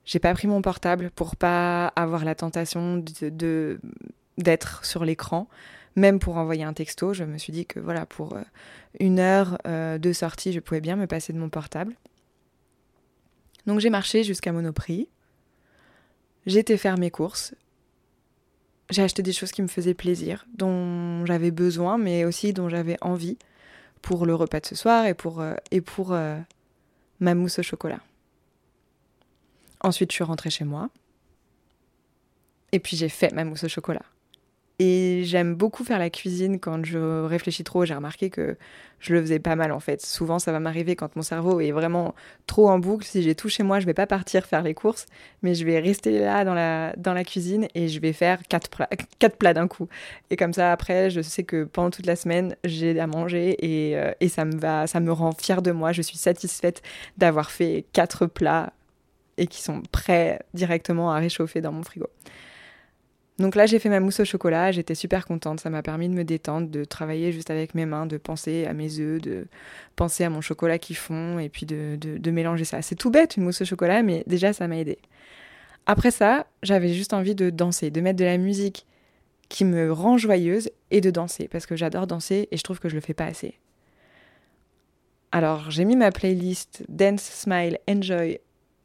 J'ai 0.04 0.18
pas 0.18 0.34
pris 0.34 0.46
mon 0.46 0.60
portable 0.60 1.10
pour 1.14 1.36
pas 1.36 1.88
avoir 1.96 2.24
la 2.24 2.34
tentation 2.34 2.98
de, 2.98 3.80
d'être 4.36 4.84
sur 4.84 5.04
l'écran. 5.04 5.48
Même 5.96 6.18
pour 6.18 6.36
envoyer 6.36 6.64
un 6.64 6.74
texto, 6.74 7.14
je 7.14 7.24
me 7.24 7.38
suis 7.38 7.52
dit 7.52 7.64
que 7.64 7.80
voilà, 7.80 8.04
pour 8.04 8.34
euh, 8.34 8.42
une 9.00 9.18
heure 9.18 9.58
de 9.64 10.12
sortie, 10.12 10.52
je 10.52 10.60
pouvais 10.60 10.82
bien 10.82 10.96
me 10.96 11.06
passer 11.06 11.32
de 11.32 11.38
mon 11.38 11.48
portable. 11.48 11.96
Donc 13.66 13.80
j'ai 13.80 13.90
marché 13.90 14.22
jusqu'à 14.22 14.52
Monoprix. 14.52 15.08
Été 16.46 16.76
faire 16.76 16.96
mes 16.96 17.10
courses. 17.10 17.54
J'ai 18.90 19.02
acheté 19.02 19.22
des 19.22 19.32
choses 19.32 19.50
qui 19.50 19.62
me 19.62 19.68
faisaient 19.68 19.94
plaisir, 19.94 20.46
dont 20.54 21.26
j'avais 21.26 21.50
besoin, 21.50 21.98
mais 21.98 22.24
aussi 22.24 22.52
dont 22.52 22.68
j'avais 22.68 22.96
envie 23.00 23.36
pour 24.00 24.26
le 24.26 24.34
repas 24.34 24.60
de 24.60 24.66
ce 24.66 24.74
soir 24.76 25.06
et 25.06 25.14
pour, 25.14 25.40
euh, 25.40 25.54
et 25.70 25.80
pour 25.80 26.12
euh, 26.12 26.38
ma 27.20 27.34
mousse 27.34 27.58
au 27.58 27.62
chocolat. 27.62 28.00
Ensuite, 29.80 30.12
je 30.12 30.14
suis 30.14 30.24
rentrée 30.24 30.50
chez 30.50 30.64
moi. 30.64 30.88
Et 32.72 32.78
puis 32.78 32.96
j'ai 32.96 33.08
fait 33.08 33.32
ma 33.32 33.44
mousse 33.44 33.64
au 33.64 33.68
chocolat. 33.68 34.04
Et 34.78 35.22
j'aime 35.24 35.54
beaucoup 35.54 35.84
faire 35.84 35.98
la 35.98 36.10
cuisine 36.10 36.60
quand 36.60 36.84
je 36.84 36.98
réfléchis 37.24 37.64
trop. 37.64 37.86
J'ai 37.86 37.94
remarqué 37.94 38.28
que 38.28 38.58
je 39.00 39.14
le 39.14 39.22
faisais 39.22 39.38
pas 39.38 39.56
mal 39.56 39.72
en 39.72 39.80
fait. 39.80 40.04
Souvent, 40.04 40.38
ça 40.38 40.52
va 40.52 40.60
m'arriver 40.60 40.96
quand 40.96 41.16
mon 41.16 41.22
cerveau 41.22 41.60
est 41.60 41.70
vraiment 41.72 42.14
trop 42.46 42.68
en 42.68 42.78
boucle. 42.78 43.06
Si 43.06 43.22
j'ai 43.22 43.34
tout 43.34 43.48
chez 43.48 43.62
moi, 43.62 43.80
je 43.80 43.86
vais 43.86 43.94
pas 43.94 44.06
partir 44.06 44.44
faire 44.44 44.62
les 44.62 44.74
courses, 44.74 45.06
mais 45.42 45.54
je 45.54 45.64
vais 45.64 45.80
rester 45.80 46.18
là 46.18 46.44
dans 46.44 46.52
la, 46.52 46.94
dans 46.96 47.14
la 47.14 47.24
cuisine 47.24 47.68
et 47.74 47.88
je 47.88 48.00
vais 48.00 48.12
faire 48.12 48.42
quatre 48.48 48.68
plats, 48.68 48.88
quatre 49.18 49.36
plats 49.38 49.54
d'un 49.54 49.66
coup. 49.66 49.88
Et 50.28 50.36
comme 50.36 50.52
ça, 50.52 50.72
après, 50.72 51.08
je 51.08 51.22
sais 51.22 51.44
que 51.44 51.64
pendant 51.64 51.90
toute 51.90 52.06
la 52.06 52.16
semaine, 52.16 52.54
j'ai 52.64 52.98
à 53.00 53.06
manger 53.06 53.56
et, 53.60 53.96
euh, 53.96 54.12
et 54.20 54.28
ça 54.28 54.44
me 54.44 54.58
va, 54.58 54.86
ça 54.86 55.00
me 55.00 55.10
rend 55.10 55.32
fière 55.32 55.62
de 55.62 55.72
moi. 55.72 55.92
Je 55.92 56.02
suis 56.02 56.18
satisfaite 56.18 56.82
d'avoir 57.16 57.50
fait 57.50 57.86
quatre 57.94 58.26
plats 58.26 58.74
et 59.38 59.46
qui 59.46 59.62
sont 59.62 59.82
prêts 59.90 60.40
directement 60.52 61.12
à 61.12 61.18
réchauffer 61.18 61.62
dans 61.62 61.72
mon 61.72 61.82
frigo. 61.82 62.08
Donc 63.38 63.54
là, 63.54 63.66
j'ai 63.66 63.78
fait 63.78 63.90
ma 63.90 64.00
mousse 64.00 64.20
au 64.20 64.24
chocolat, 64.24 64.72
j'étais 64.72 64.94
super 64.94 65.26
contente, 65.26 65.60
ça 65.60 65.68
m'a 65.68 65.82
permis 65.82 66.08
de 66.08 66.14
me 66.14 66.24
détendre, 66.24 66.68
de 66.70 66.84
travailler 66.84 67.32
juste 67.32 67.50
avec 67.50 67.74
mes 67.74 67.84
mains, 67.84 68.06
de 68.06 68.16
penser 68.16 68.64
à 68.64 68.72
mes 68.72 68.98
œufs, 68.98 69.20
de 69.20 69.46
penser 69.94 70.24
à 70.24 70.30
mon 70.30 70.40
chocolat 70.40 70.78
qui 70.78 70.94
fond 70.94 71.38
et 71.38 71.50
puis 71.50 71.66
de, 71.66 72.30
mélanger 72.30 72.64
ça. 72.64 72.80
C'est 72.80 72.94
tout 72.94 73.10
bête 73.10 73.36
une 73.36 73.44
mousse 73.44 73.60
au 73.60 73.66
chocolat, 73.66 74.02
mais 74.02 74.24
déjà 74.26 74.54
ça 74.54 74.66
m'a 74.68 74.78
aidé. 74.78 74.98
Après 75.84 76.10
ça, 76.10 76.46
j'avais 76.62 76.94
juste 76.94 77.12
envie 77.12 77.34
de 77.34 77.50
danser, 77.50 77.90
de 77.90 78.00
mettre 78.00 78.18
de 78.18 78.24
la 78.24 78.38
musique 78.38 78.86
qui 79.50 79.64
me 79.64 79.92
rend 79.92 80.16
joyeuse 80.16 80.70
et 80.90 81.02
de 81.02 81.10
danser, 81.10 81.46
parce 81.46 81.66
que 81.66 81.76
j'adore 81.76 82.06
danser 82.06 82.48
et 82.50 82.56
je 82.56 82.62
trouve 82.62 82.80
que 82.80 82.88
je 82.88 82.94
le 82.94 83.02
fais 83.02 83.14
pas 83.14 83.26
assez. 83.26 83.58
Alors, 85.30 85.70
j'ai 85.70 85.84
mis 85.84 85.96
ma 85.96 86.10
playlist 86.10 86.84
Dance, 86.88 87.22
Smile, 87.22 87.78
Enjoy 87.86 88.40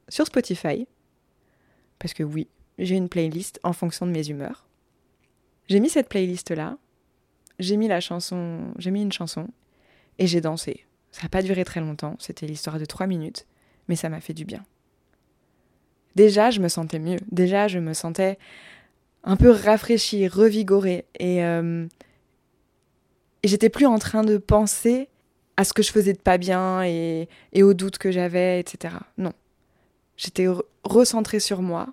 sur 0.09 0.25
Spotify, 0.25 0.87
parce 1.99 2.13
que 2.13 2.23
oui, 2.23 2.47
j'ai 2.81 2.95
une 2.95 3.09
playlist 3.09 3.59
en 3.63 3.73
fonction 3.73 4.05
de 4.05 4.11
mes 4.11 4.27
humeurs. 4.29 4.67
J'ai 5.69 5.79
mis 5.79 5.89
cette 5.89 6.09
playlist-là, 6.09 6.77
j'ai 7.59 7.77
mis 7.77 7.87
la 7.87 8.01
chanson, 8.01 8.73
j'ai 8.77 8.91
mis 8.91 9.01
une 9.01 9.11
chanson, 9.11 9.47
et 10.19 10.27
j'ai 10.27 10.41
dansé. 10.41 10.85
Ça 11.11 11.23
n'a 11.23 11.29
pas 11.29 11.41
duré 11.41 11.63
très 11.63 11.79
longtemps, 11.79 12.15
c'était 12.19 12.45
l'histoire 12.45 12.79
de 12.79 12.85
trois 12.85 13.07
minutes, 13.07 13.45
mais 13.87 13.95
ça 13.95 14.09
m'a 14.09 14.19
fait 14.19 14.33
du 14.33 14.45
bien. 14.45 14.63
Déjà, 16.15 16.51
je 16.51 16.59
me 16.59 16.67
sentais 16.67 16.99
mieux. 16.99 17.19
Déjà, 17.31 17.67
je 17.67 17.79
me 17.79 17.93
sentais 17.93 18.37
un 19.23 19.37
peu 19.37 19.49
rafraîchie, 19.49 20.27
revigorée. 20.27 21.05
Et, 21.19 21.43
euh, 21.43 21.87
j'étais 23.43 23.69
plus 23.69 23.85
en 23.85 23.97
train 23.99 24.23
de 24.23 24.37
penser 24.37 25.07
à 25.57 25.63
ce 25.63 25.73
que 25.73 25.83
je 25.83 25.91
faisais 25.91 26.13
de 26.13 26.19
pas 26.19 26.37
bien 26.37 26.83
et, 26.83 27.27
aux 27.61 27.73
doutes 27.73 27.97
que 27.97 28.11
j'avais, 28.11 28.59
etc. 28.59 28.95
Non. 29.17 29.33
J'étais 30.17 30.47
recentrée 30.83 31.39
sur 31.39 31.61
moi, 31.61 31.87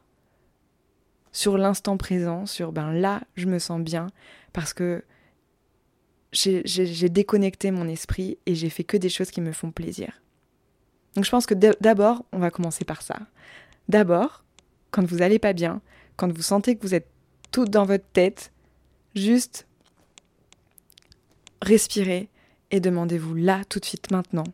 sur 1.32 1.58
l'instant 1.58 1.96
présent, 1.96 2.46
sur 2.46 2.72
ben 2.72 2.92
là, 2.92 3.22
je 3.36 3.46
me 3.46 3.58
sens 3.58 3.80
bien 3.80 4.08
parce 4.52 4.72
que 4.72 5.04
j'ai 6.32 7.08
déconnecté 7.08 7.70
mon 7.70 7.88
esprit 7.88 8.38
et 8.46 8.54
j'ai 8.54 8.70
fait 8.70 8.84
que 8.84 8.96
des 8.96 9.08
choses 9.08 9.30
qui 9.30 9.40
me 9.40 9.52
font 9.52 9.70
plaisir. 9.70 10.20
Donc 11.14 11.24
je 11.24 11.30
pense 11.30 11.46
que 11.46 11.54
d'abord, 11.54 12.24
on 12.32 12.38
va 12.38 12.50
commencer 12.50 12.84
par 12.84 13.02
ça. 13.02 13.18
D'abord, 13.88 14.44
quand 14.90 15.04
vous 15.04 15.22
allez 15.22 15.38
pas 15.38 15.52
bien, 15.52 15.80
quand 16.16 16.32
vous 16.32 16.42
sentez 16.42 16.76
que 16.76 16.82
vous 16.82 16.94
êtes 16.94 17.08
tout 17.50 17.64
dans 17.64 17.84
votre 17.84 18.06
tête, 18.12 18.52
juste 19.14 19.66
respirez 21.62 22.28
et 22.70 22.80
demandez-vous 22.80 23.34
là, 23.34 23.64
tout 23.64 23.80
de 23.80 23.84
suite, 23.84 24.10
maintenant, 24.10 24.44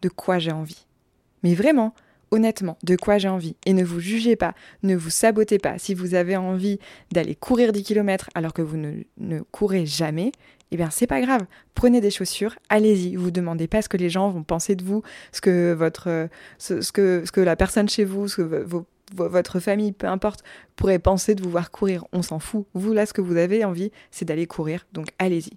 de 0.00 0.08
quoi 0.08 0.38
j'ai 0.38 0.52
envie. 0.52 0.86
Mais 1.42 1.54
vraiment, 1.54 1.94
honnêtement, 2.32 2.78
de 2.82 2.96
quoi 2.96 3.18
j'ai 3.18 3.28
envie. 3.28 3.54
Et 3.66 3.74
ne 3.74 3.84
vous 3.84 4.00
jugez 4.00 4.34
pas, 4.34 4.54
ne 4.82 4.96
vous 4.96 5.10
sabotez 5.10 5.58
pas. 5.58 5.78
Si 5.78 5.94
vous 5.94 6.14
avez 6.14 6.36
envie 6.36 6.80
d'aller 7.12 7.36
courir 7.36 7.72
10 7.72 7.84
km 7.84 8.30
alors 8.34 8.54
que 8.54 8.62
vous 8.62 8.78
ne, 8.78 9.40
courez 9.52 9.86
jamais, 9.86 10.32
eh 10.72 10.76
bien 10.76 10.90
c'est 10.90 11.06
pas 11.06 11.20
grave. 11.20 11.44
Prenez 11.74 12.00
des 12.00 12.10
chaussures, 12.10 12.56
allez-y. 12.70 13.14
Vous 13.14 13.30
demandez 13.30 13.68
pas 13.68 13.82
ce 13.82 13.88
que 13.88 13.98
les 13.98 14.10
gens 14.10 14.30
vont 14.30 14.42
penser 14.42 14.74
de 14.74 14.82
vous, 14.82 15.02
ce 15.30 15.40
que 15.40 15.74
votre, 15.74 16.28
ce, 16.58 16.90
que, 16.90 17.40
la 17.40 17.54
personne 17.54 17.88
chez 17.88 18.04
vous, 18.04 18.26
ce 18.26 18.36
que 18.36 18.66
votre 19.14 19.60
famille, 19.60 19.92
peu 19.92 20.06
importe, 20.06 20.42
pourrait 20.74 20.98
penser 20.98 21.34
de 21.34 21.42
vous 21.42 21.50
voir 21.50 21.70
courir. 21.70 22.06
On 22.12 22.22
s'en 22.22 22.38
fout. 22.38 22.66
Vous, 22.72 22.94
là, 22.94 23.04
ce 23.04 23.12
que 23.12 23.20
vous 23.20 23.36
avez 23.36 23.64
envie, 23.64 23.92
c'est 24.10 24.24
d'aller 24.24 24.46
courir. 24.46 24.86
Donc, 24.94 25.08
allez-y. 25.18 25.52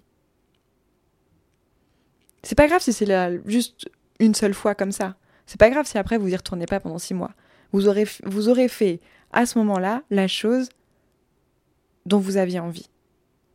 C'est 2.42 2.54
pas 2.54 2.68
grave 2.68 2.82
si 2.82 2.92
c'est 2.92 3.08
juste 3.46 3.90
une 4.20 4.34
seule 4.34 4.54
fois 4.54 4.74
comme 4.74 4.92
ça. 4.92 5.16
C'est 5.46 5.58
pas 5.58 5.70
grave 5.70 5.86
si 5.86 5.96
après 5.98 6.18
vous 6.18 6.28
y 6.28 6.36
retournez 6.36 6.66
pas 6.66 6.80
pendant 6.80 6.98
six 6.98 7.14
mois. 7.14 7.32
Vous 7.72 7.88
aurez, 7.88 8.68
fait 8.68 9.00
à 9.32 9.46
ce 9.46 9.58
moment-là 9.58 10.02
la 10.10 10.28
chose 10.28 10.68
dont 12.04 12.18
vous 12.18 12.36
aviez 12.36 12.60
envie. 12.60 12.88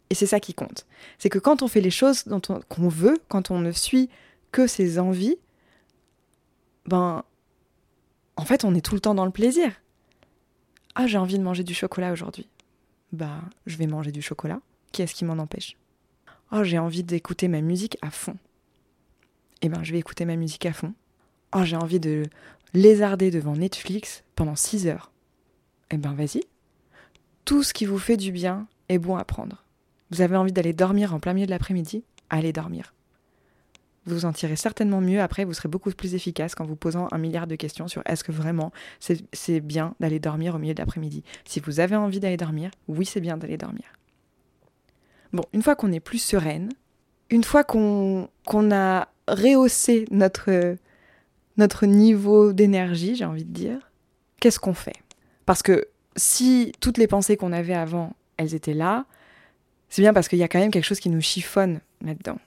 Et 0.10 0.16
c'est 0.16 0.26
ça 0.26 0.40
qui 0.40 0.54
compte. 0.54 0.86
C'est 1.18 1.30
que 1.30 1.40
quand 1.40 1.62
on 1.62 1.68
fait 1.68 1.82
les 1.82 1.90
choses 1.90 2.26
qu'on 2.70 2.90
veut, 2.90 3.18
quand 3.30 3.52
on 3.52 3.60
ne 3.60 3.72
suit 3.72 4.10
que 4.52 4.68
ses 4.68 5.00
envies, 5.00 5.38
ben, 6.86 7.24
en 8.36 8.46
fait, 8.46 8.66
on 8.66 8.76
est 8.76 8.82
tout 8.82 8.96
le 8.96 9.02
temps 9.02 9.16
dans 9.16 9.26
le 9.26 9.32
plaisir. 9.32 9.72
Ah, 10.96 11.08
j'ai 11.08 11.18
envie 11.18 11.38
de 11.38 11.44
manger 11.44 11.64
du 11.64 11.74
chocolat 11.74 12.12
aujourd'hui. 12.12 12.50
Bah, 13.14 13.42
je 13.66 13.78
vais 13.78 13.88
manger 13.88 14.12
du 14.12 14.22
chocolat. 14.22 14.60
Qui 14.92 15.02
est-ce 15.02 15.16
qui 15.16 15.24
m'en 15.24 15.38
empêche? 15.38 15.78
Oh, 16.52 16.64
j'ai 16.64 16.80
envie 16.80 17.04
d'écouter 17.04 17.48
ma 17.48 17.62
musique 17.62 17.98
à 18.02 18.12
fond. 18.12 18.36
Eh 19.62 19.70
ben, 19.70 19.84
je 19.84 19.94
vais 19.94 20.00
écouter 20.00 20.26
ma 20.26 20.36
musique 20.36 20.66
à 20.66 20.74
fond. 20.74 20.94
Oh, 21.54 21.64
j'ai 21.64 21.76
envie 21.76 22.00
de 22.00 22.26
lézarder 22.74 23.32
devant 23.32 23.56
Netflix 23.56 24.24
pendant 24.36 24.56
6 24.56 24.88
heures. 24.88 25.12
Eh 25.92 25.98
ben, 25.98 26.14
vas-y. 26.14 26.44
Tout 27.46 27.64
ce 27.64 27.74
qui 27.74 27.86
vous 27.86 28.00
fait 28.00 28.18
du 28.18 28.32
bien 28.32 28.68
est 28.90 29.00
bon 29.00 29.18
à 29.18 29.26
prendre. 29.26 29.66
Vous 30.12 30.22
avez 30.22 30.38
envie 30.38 30.54
d'aller 30.54 30.74
dormir 30.74 31.14
en 31.14 31.20
plein 31.20 31.34
milieu 31.34 31.46
de 31.46 31.52
l'après-midi? 31.52 32.04
Allez 32.30 32.54
dormir 32.54 32.94
vous 34.06 34.16
vous 34.16 34.26
en 34.26 34.34
tirez 34.34 34.56
certainement 34.56 35.02
mieux. 35.02 35.22
Après, 35.22 35.46
vous 35.46 35.54
serez 35.54 35.70
beaucoup 35.70 35.92
plus 35.92 36.16
efficace 36.16 36.56
qu'en 36.56 36.66
vous 36.66 36.76
posant 36.76 37.08
un 37.12 37.18
milliard 37.18 37.48
de 37.48 37.56
questions 37.56 37.88
sur 37.88 38.02
est-ce 38.06 38.24
que 38.24 38.32
vraiment 38.32 38.72
c'est 39.00 39.60
bien 39.60 39.96
d'aller 40.00 40.20
dormir 40.20 40.56
au 40.56 40.58
milieu 40.58 40.74
de 40.74 40.80
l'après-midi. 40.80 41.24
Si 41.46 41.60
vous 41.60 41.80
avez 41.80 41.96
envie 41.96 42.20
d'aller 42.20 42.38
dormir, 42.38 42.72
oui, 42.88 43.06
c'est 43.06 43.22
bien 43.22 43.38
d'aller 43.38 43.58
dormir. 43.58 43.86
Bon, 45.34 45.44
une 45.54 45.62
fois 45.62 45.76
qu'on 45.76 45.92
est 45.92 46.00
plus 46.00 46.18
sereine, 46.18 46.70
une 47.30 47.44
fois 47.44 47.64
qu'on 47.64 48.28
a 48.72 49.08
rehaussé 49.28 50.06
notre, 50.12 50.76
notre 51.58 51.86
niveau 51.86 52.54
d'énergie, 52.54 53.16
j'ai 53.16 53.26
envie 53.26 53.46
de 53.46 53.54
dire, 53.54 53.92
qu'est-ce 54.40 54.60
qu'on 54.60 54.74
fait? 54.74 54.96
Parce 55.46 55.64
que 55.64 55.88
si 56.16 56.72
toutes 56.80 56.98
les 56.98 57.08
pensées 57.08 57.38
qu'on 57.38 57.54
avait 57.54 57.74
avant, 57.74 58.14
elles 58.38 58.56
étaient 58.56 58.74
là, 58.74 59.06
c'est 59.90 60.02
bien 60.02 60.14
parce 60.14 60.28
qu'il 60.28 60.40
y 60.40 60.44
a 60.44 60.48
quand 60.48 60.60
même 60.60 60.72
quelque 60.72 60.86
chose 60.86 61.00
qui 61.00 61.10
nous 61.10 61.22
chiffonne 61.22 61.82
là-dedans. 62.02 62.38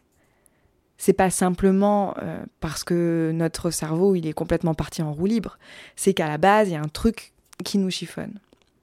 C'est 0.96 1.12
pas 1.12 1.30
simplement 1.30 2.14
euh, 2.22 2.42
parce 2.60 2.84
que 2.84 3.32
notre 3.34 3.70
cerveau 3.70 4.14
il 4.14 4.26
est 4.26 4.32
complètement 4.32 4.74
parti 4.74 5.02
en 5.02 5.12
roue 5.12 5.26
libre, 5.26 5.58
c'est 5.96 6.14
qu'à 6.14 6.28
la 6.28 6.38
base 6.38 6.68
il 6.68 6.72
y 6.72 6.76
a 6.76 6.80
un 6.80 6.88
truc 6.88 7.32
qui 7.64 7.78
nous 7.78 7.90
chiffonne. 7.90 8.38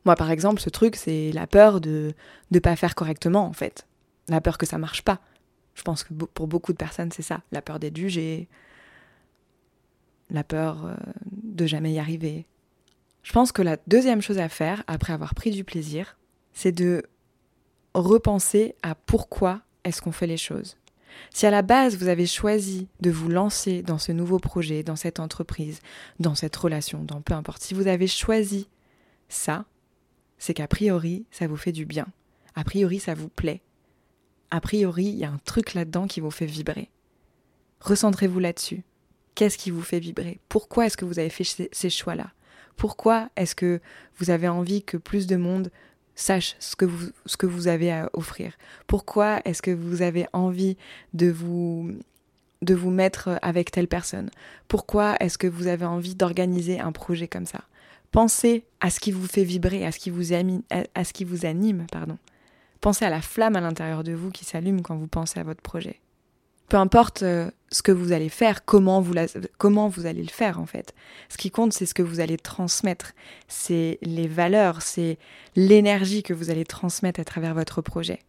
Moi 0.06 0.16
par 0.16 0.30
exemple, 0.30 0.62
ce 0.62 0.70
truc 0.70 0.96
c'est 0.96 1.32
la 1.32 1.48
peur 1.48 1.82
de 1.82 2.14
ne 2.52 2.60
pas 2.60 2.76
faire 2.76 2.96
correctement 2.96 3.46
en 3.46 3.54
fait, 3.54 3.88
la 4.28 4.42
peur 4.42 4.58
que 4.58 4.66
ça 4.66 4.78
marche 4.78 5.02
pas. 5.02 5.20
Je 5.74 5.84
pense 5.84 6.04
que 6.04 6.14
pour 6.14 6.48
beaucoup 6.48 6.74
de 6.74 6.78
personnes 6.78 7.12
c'est 7.12 7.22
ça, 7.22 7.42
la 7.52 7.62
peur 7.62 7.80
d'être 7.80 7.98
jugé, 7.98 8.48
la 10.32 10.44
peur 10.44 10.86
euh, 10.86 10.96
de 11.32 11.66
jamais 11.66 11.92
y 11.92 12.00
arriver. 12.00 12.46
Je 13.24 13.34
pense 13.34 13.52
que 13.52 13.62
la 13.62 13.78
deuxième 13.88 14.22
chose 14.22 14.40
à 14.40 14.50
faire 14.50 14.84
après 14.88 15.14
avoir 15.14 15.36
pris 15.36 15.52
du 15.52 15.64
plaisir, 15.64 16.18
c'est 16.54 16.72
de 16.72 17.04
repenser 17.94 18.76
à 18.82 18.96
pourquoi 18.96 19.62
est-ce 19.84 20.02
qu'on 20.02 20.12
fait 20.12 20.28
les 20.28 20.38
choses. 20.38 20.78
Si 21.30 21.46
à 21.46 21.52
la 21.52 21.62
base 21.62 21.98
vous 21.98 22.08
avez 22.08 22.26
choisi 22.26 22.88
de 23.02 23.12
vous 23.12 23.30
lancer 23.30 23.84
dans 23.84 23.98
ce 23.98 24.12
nouveau 24.12 24.40
projet, 24.40 24.82
dans 24.82 24.96
cette 24.96 25.20
entreprise, 25.20 25.82
dans 26.20 26.36
cette 26.36 26.56
relation, 26.56 27.04
dans 27.04 27.22
peu 27.22 27.34
importe, 27.34 27.62
si 27.62 27.74
vous 27.74 27.88
avez 27.88 28.08
choisi 28.08 28.70
ça, 29.28 29.66
c'est 30.38 30.54
qu'a 30.54 30.68
priori 30.68 31.26
ça 31.30 31.48
vous 31.48 31.58
fait 31.58 31.74
du 31.74 31.86
bien. 31.86 32.08
A 32.56 32.64
priori 32.64 33.00
ça 33.00 33.14
vous 33.14 33.30
plaît. 33.30 33.62
A 34.50 34.62
priori 34.62 35.06
il 35.06 35.18
y 35.18 35.26
a 35.26 35.32
un 35.32 35.40
truc 35.44 35.74
là-dedans 35.74 36.08
qui 36.08 36.22
vous 36.22 36.32
fait 36.32 36.46
vibrer. 36.46 36.90
Recentrez-vous 37.82 38.40
là-dessus. 38.40 38.84
Qu'est-ce 39.36 39.58
qui 39.58 39.72
vous 39.72 39.82
fait 39.82 40.00
vibrer? 40.00 40.40
Pourquoi 40.50 40.86
est-ce 40.86 40.98
que 40.98 41.06
vous 41.06 41.20
avez 41.20 41.30
fait 41.30 41.70
ces 41.72 41.90
choix-là? 41.90 42.32
Pourquoi 42.76 43.30
est-ce 43.36 43.56
que 43.56 43.80
vous 44.18 44.30
avez 44.30 44.48
envie 44.48 44.84
que 44.84 44.98
plus 44.98 45.28
de 45.28 45.36
monde 45.36 45.72
sache 46.16 46.56
ce 46.60 46.76
que 46.76 46.86
vous, 46.86 47.10
ce 47.26 47.38
que 47.38 47.46
vous 47.46 47.68
avez 47.68 47.92
à 47.92 48.10
offrir? 48.14 48.54
Pourquoi 48.88 49.42
est-ce 49.46 49.62
que 49.62 49.72
vous 49.72 50.02
avez 50.02 50.28
envie 50.34 50.78
de 51.14 51.32
vous, 51.32 51.92
de 52.62 52.76
vous 52.76 52.90
mettre 52.90 53.40
avec 53.42 53.72
telle 53.72 53.88
personne? 53.88 54.30
Pourquoi 54.68 55.16
est-ce 55.20 55.38
que 55.38 55.48
vous 55.48 55.68
avez 55.68 55.86
envie 55.86 56.16
d'organiser 56.16 56.80
un 56.80 56.92
projet 56.92 57.28
comme 57.28 57.46
ça? 57.46 57.62
Pensez 58.12 58.66
à 58.82 58.90
ce 58.90 59.00
qui 59.00 59.12
vous 59.12 59.28
fait 59.28 59.46
vibrer, 59.46 59.86
à 59.86 59.92
ce 59.92 60.00
qui 60.00 60.10
vous, 60.10 60.34
anime, 60.34 60.64
à 60.96 61.04
ce 61.06 61.14
qui 61.14 61.24
vous 61.24 61.46
anime. 61.46 61.86
Pardon. 61.92 62.18
Pensez 62.82 63.06
à 63.06 63.10
la 63.10 63.22
flamme 63.22 63.56
à 63.56 63.62
l'intérieur 63.62 64.04
de 64.04 64.12
vous 64.12 64.32
qui 64.32 64.44
s'allume 64.44 64.82
quand 64.82 64.98
vous 64.98 65.08
pensez 65.08 65.40
à 65.40 65.44
votre 65.44 65.62
projet 65.62 66.02
peu 66.72 66.78
importe 66.78 67.24
euh, 67.24 67.52
ce 67.72 67.82
que 67.82 67.92
vous 67.92 68.12
allez 68.12 68.30
faire, 68.30 68.66
comment 68.66 69.02
vous, 69.02 69.14
comment 69.58 69.88
vous 69.88 70.06
allez 70.06 70.24
le 70.24 70.30
faire 70.30 70.60
en 70.60 70.66
fait. 70.66 70.94
Ce 71.30 71.38
qui 71.38 71.52
compte, 71.52 71.74
c'est 71.74 71.86
ce 71.86 71.94
que 71.94 72.04
vous 72.04 72.20
allez 72.20 72.38
transmettre, 72.38 73.14
c'est 73.48 73.98
les 74.02 74.28
valeurs, 74.28 74.82
c'est 74.82 75.18
l'énergie 75.56 76.24
que 76.24 76.34
vous 76.34 76.50
allez 76.50 76.66
transmettre 76.66 77.20
à 77.20 77.26
travers 77.26 77.54
votre 77.54 77.82
projet. 77.82 78.20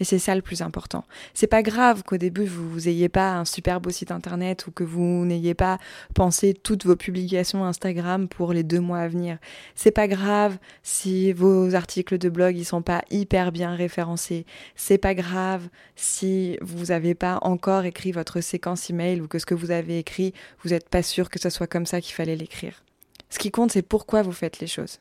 Et 0.00 0.04
c'est 0.04 0.18
ça 0.18 0.34
le 0.34 0.42
plus 0.42 0.62
important. 0.62 1.04
C'est 1.34 1.46
pas 1.46 1.62
grave 1.62 2.02
qu'au 2.02 2.16
début 2.16 2.46
vous 2.46 2.80
n'ayez 2.80 3.08
pas 3.08 3.34
un 3.34 3.44
super 3.44 3.80
beau 3.80 3.90
site 3.90 4.10
internet 4.10 4.66
ou 4.66 4.70
que 4.70 4.82
vous 4.82 5.24
n'ayez 5.26 5.54
pas 5.54 5.78
pensé 6.14 6.54
toutes 6.54 6.86
vos 6.86 6.96
publications 6.96 7.64
Instagram 7.64 8.26
pour 8.26 8.52
les 8.52 8.62
deux 8.62 8.80
mois 8.80 9.00
à 9.00 9.08
venir. 9.08 9.38
C'est 9.74 9.90
pas 9.90 10.08
grave 10.08 10.58
si 10.82 11.32
vos 11.32 11.74
articles 11.74 12.18
de 12.18 12.28
blog 12.28 12.56
ils 12.56 12.64
sont 12.64 12.82
pas 12.82 13.02
hyper 13.10 13.52
bien 13.52 13.74
référencés. 13.74 14.46
C'est 14.74 14.98
pas 14.98 15.14
grave 15.14 15.68
si 15.96 16.56
vous 16.62 16.86
n'avez 16.86 17.14
pas 17.14 17.38
encore 17.42 17.84
écrit 17.84 18.10
votre 18.10 18.40
séquence 18.40 18.88
email 18.88 19.20
ou 19.20 19.28
que 19.28 19.38
ce 19.38 19.46
que 19.46 19.54
vous 19.54 19.70
avez 19.70 19.98
écrit, 19.98 20.32
vous 20.62 20.70
n'êtes 20.70 20.88
pas 20.88 21.02
sûr 21.02 21.28
que 21.28 21.38
ce 21.38 21.50
soit 21.50 21.66
comme 21.66 21.86
ça 21.86 22.00
qu'il 22.00 22.14
fallait 22.14 22.36
l'écrire. 22.36 22.82
Ce 23.28 23.38
qui 23.38 23.50
compte, 23.50 23.72
c'est 23.72 23.82
pourquoi 23.82 24.22
vous 24.22 24.32
faites 24.32 24.60
les 24.60 24.66
choses. 24.66 24.98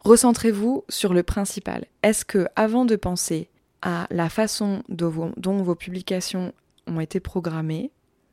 Recentrez-vous 0.00 0.84
sur 0.88 1.14
le 1.14 1.22
principal. 1.22 1.84
Est-ce 2.02 2.24
que, 2.24 2.48
avant 2.56 2.84
de 2.84 2.96
penser 2.96 3.48
à 3.82 4.06
la 4.10 4.28
façon 4.28 4.82
dont 4.88 5.62
vos, 5.62 5.74
publications 5.74 6.52
ont 6.86 7.00
été 7.00 7.20
programmées 7.20 7.90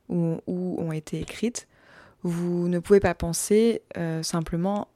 ou, 0.08 0.40
ont 0.46 0.92
été 0.92 1.20
écrites, 1.20 1.68
vous 2.22 2.68
ne 2.68 2.78
pouvez 2.78 3.00
pas 3.00 3.14
penser 3.14 3.82
euh, 3.96 4.22
simplement 4.22 4.88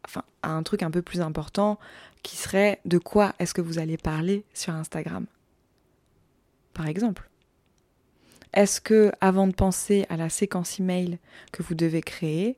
à 0.42 0.50
un 0.50 0.62
truc 0.62 0.82
un 0.82 0.90
peu 0.90 1.02
plus 1.02 1.20
important 1.20 1.78
qui 2.23 2.37
serait 2.37 2.80
de 2.84 2.99
quoi 2.99 3.34
est-ce 3.38 3.54
que 3.54 3.61
vous 3.61 3.78
allez 3.78 3.96
parler 3.96 4.44
sur 4.54 4.75
Instagram 4.75 5.26
Par 6.73 6.87
exemple. 6.87 7.28
Est-ce 8.52 8.80
que 8.80 9.11
avant 9.20 9.46
de 9.49 9.54
penser 9.54 10.06
à 10.08 10.16
la 10.16 10.28
séquence 10.28 10.78
email 10.78 11.18
que 11.50 11.62
vous 11.62 11.75
devez 11.75 12.02
créer, 12.02 12.56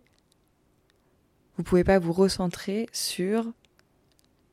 vous 1.56 1.62
pouvez 1.62 1.84
pas 1.84 1.98
vous 1.98 2.12
recentrer 2.12 2.86
sur 2.92 3.46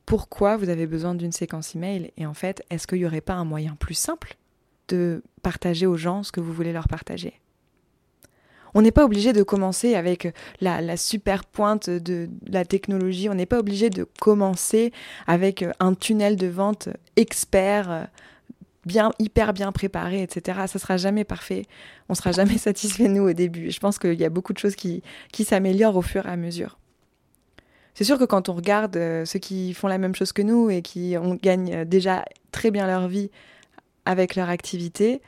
pourquoi 0.06 0.56
vous 0.56 0.68
avez 0.68 0.86
besoin 0.86 1.14
d'une 1.14 1.32
séquence 1.32 1.74
email 1.74 2.12
et 2.16 2.26
en 2.26 2.34
fait, 2.34 2.62
est-ce 2.70 2.86
qu'il 2.86 2.98
n'y 2.98 3.06
aurait 3.06 3.20
pas 3.20 3.34
un 3.34 3.44
moyen 3.44 3.76
plus 3.78 3.94
simple 3.94 4.36
de 4.88 5.22
partager 5.42 5.86
aux 5.86 5.96
gens 5.96 6.22
ce 6.22 6.32
que 6.32 6.40
vous 6.40 6.52
voulez 6.52 6.72
leur 6.72 6.88
partager? 6.88 7.40
On 8.74 8.82
n'est 8.82 8.90
pas 8.90 9.04
obligé 9.04 9.32
de 9.32 9.44
commencer 9.44 9.94
avec 9.94 10.34
la, 10.60 10.96
super 10.96 11.44
pointe 11.44 11.88
de 11.88 12.28
la 12.48 12.64
technologie. 12.64 13.28
On 13.28 13.34
n'est 13.34 13.46
pas 13.46 13.60
obligé 13.60 13.88
de 13.88 14.04
commencer 14.20 14.92
avec 15.28 15.64
un 15.78 15.94
tunnel 15.94 16.34
de 16.34 16.48
vente 16.48 16.88
expert, 17.14 18.08
hyper 19.20 19.52
bien 19.52 19.70
préparé, 19.70 20.22
etc. 20.22 20.62
Ça 20.66 20.80
sera 20.80 20.96
jamais 20.96 21.24
parfait. 21.24 21.66
On 22.08 22.14
sera 22.14 22.32
jamais 22.32 22.58
satisfait 22.58 23.08
nous 23.08 23.22
au 23.28 23.32
début. 23.32 23.70
Je 23.70 23.78
pense 23.78 23.98
qu'il 24.00 24.14
y 24.14 24.24
a 24.24 24.30
beaucoup 24.30 24.52
de 24.52 24.58
choses 24.58 24.74
qui, 24.74 25.02
qui 25.32 25.44
s'améliorent 25.44 25.96
au 25.96 26.02
fur 26.02 26.26
et 26.26 26.30
à 26.30 26.36
mesure. 26.36 26.76
C'est 27.94 28.04
sûr 28.04 28.18
que 28.18 28.24
quand 28.24 28.48
on 28.48 28.54
regarde 28.54 28.96
euh, 28.96 29.24
ceux 29.24 29.38
qui 29.38 29.72
font 29.72 29.88
la 29.88 29.98
même 29.98 30.14
chose 30.14 30.32
que 30.32 30.42
nous 30.42 30.70
et 30.70 30.82
qui 30.82 31.16
gagnent 31.42 31.84
déjà 31.84 32.24
très 32.50 32.70
bien 32.70 32.86
leur 32.86 33.08
vie 33.08 33.30
avec 34.04 34.34
leur 34.34 34.48
activité, 34.48 35.22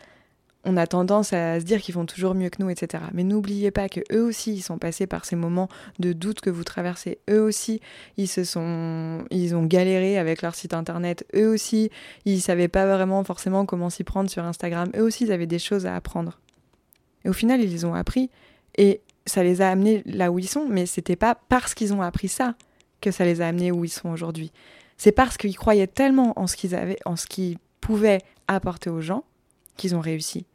on 0.67 0.77
a 0.77 0.89
tendance 0.89 1.33
à 1.33 1.61
se 1.61 1.65
dire 1.65 1.81
qu'ils 1.81 1.95
font 1.95 2.07
toujours 2.07 2.35
mieux 2.35 2.51
que 2.51 2.61
nous, 2.61 2.69
etc. 2.69 3.05
Mais 3.15 3.23
n'oubliez 3.23 3.71
pas 3.71 3.89
que 3.89 4.01
eux 4.13 4.25
aussi, 4.25 4.53
ils 4.53 4.63
sont 4.63 4.79
passés 4.79 5.07
par 5.07 5.25
ces 5.25 5.37
moments 5.37 5.69
de 6.01 6.13
doute 6.13 6.41
que 6.41 6.51
vous 6.51 6.65
traversez. 6.65 7.19
Eux 7.31 7.41
aussi, 7.41 7.81
ils 8.17 8.27
se 8.27 8.43
sont, 8.43 9.25
ils 9.31 9.55
ont 9.55 9.65
galéré 9.65 10.19
avec 10.19 10.43
leur 10.43 10.57
site 10.57 10.75
internet. 10.75 11.25
Eux 11.37 11.49
aussi, 11.49 11.91
ils 12.25 12.41
savaient 12.41 12.67
pas 12.67 12.85
vraiment 12.85 13.23
forcément 13.23 13.65
comment 13.65 13.91
s'y 13.91 14.03
prendre 14.03 14.29
sur 14.29 14.43
Instagram. 14.43 14.91
Eux 14.97 15.03
aussi, 15.03 15.25
ils 15.25 15.33
avaient 15.33 15.47
des 15.47 15.61
choses 15.61 15.87
à 15.87 15.95
apprendre. 15.95 16.41
Et 17.25 17.29
au 17.29 17.33
final, 17.33 17.61
ils 17.61 17.71
les 17.71 17.85
ont 17.85 17.95
appris 17.95 18.29
et 18.77 19.01
ça 19.27 19.43
les 19.43 19.61
a 19.61 19.71
amenés 19.71 20.03
là 20.07 20.31
où 20.31 20.39
ils 20.39 20.49
sont. 20.49 20.67
Mais 20.69 20.87
c'était 20.87 21.17
pas 21.17 21.35
parce 21.35 21.75
qu'ils 21.75 21.93
ont 21.93 22.03
appris 22.03 22.29
ça 22.29 22.55
que 23.01 23.11
ça 23.11 23.25
les 23.25 23.41
a 23.41 23.49
amenés 23.49 23.73
où 23.73 23.85
ils 23.85 23.91
sont 23.91 24.09
aujourd'hui. 24.09 24.53
C'est 24.97 25.13
parce 25.13 25.37
qu'ils 25.37 25.57
croyaient 25.57 25.87
tellement 25.87 26.33
en 26.39 26.47
ce 26.47 26.57
qu'ils 26.57 26.75
avaient, 26.75 26.99
en 27.05 27.17
ce 27.17 27.27
qu'ils 27.27 27.59
pouvaient 27.81 28.23
apporter 28.49 28.91
aux 28.91 29.01
gens 29.01 29.25
qu'ils 29.77 29.95
ont 29.95 30.01
réussi. 30.01 30.47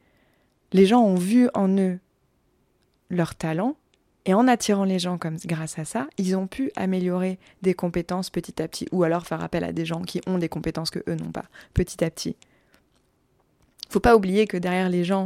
Les 0.74 0.86
gens 0.86 1.02
ont 1.02 1.16
vu 1.16 1.50
en 1.54 1.70
eux 1.78 2.00
leur 3.10 3.36
talent 3.36 3.76
et 4.26 4.34
en 4.34 4.48
attirant 4.48 4.84
les 4.84 5.00
gens 5.00 5.18
comme 5.18 5.38
grâce 5.46 5.80
à 5.80 5.86
ça, 5.86 6.08
ils 6.18 6.36
ont 6.36 6.48
pu 6.48 6.72
améliorer 6.76 7.40
des 7.62 7.74
compétences 7.74 8.30
petit 8.30 8.62
à 8.62 8.68
petit 8.68 8.88
ou 8.92 9.04
alors 9.04 9.26
faire 9.26 9.44
appel 9.44 9.64
à 9.64 9.74
des 9.74 9.86
gens 9.86 10.02
qui 10.02 10.22
ont 10.28 10.38
des 10.38 10.50
compétences 10.50 10.92
que 10.92 11.04
eux 11.08 11.16
n'ont 11.16 11.32
pas 11.32 11.46
petit 11.74 12.04
à 12.04 12.10
petit. 12.10 12.36
Faut 13.90 14.00
pas 14.00 14.16
oublier 14.16 14.48
que 14.48 14.58
derrière 14.58 14.90
les 14.90 15.04
gens 15.04 15.26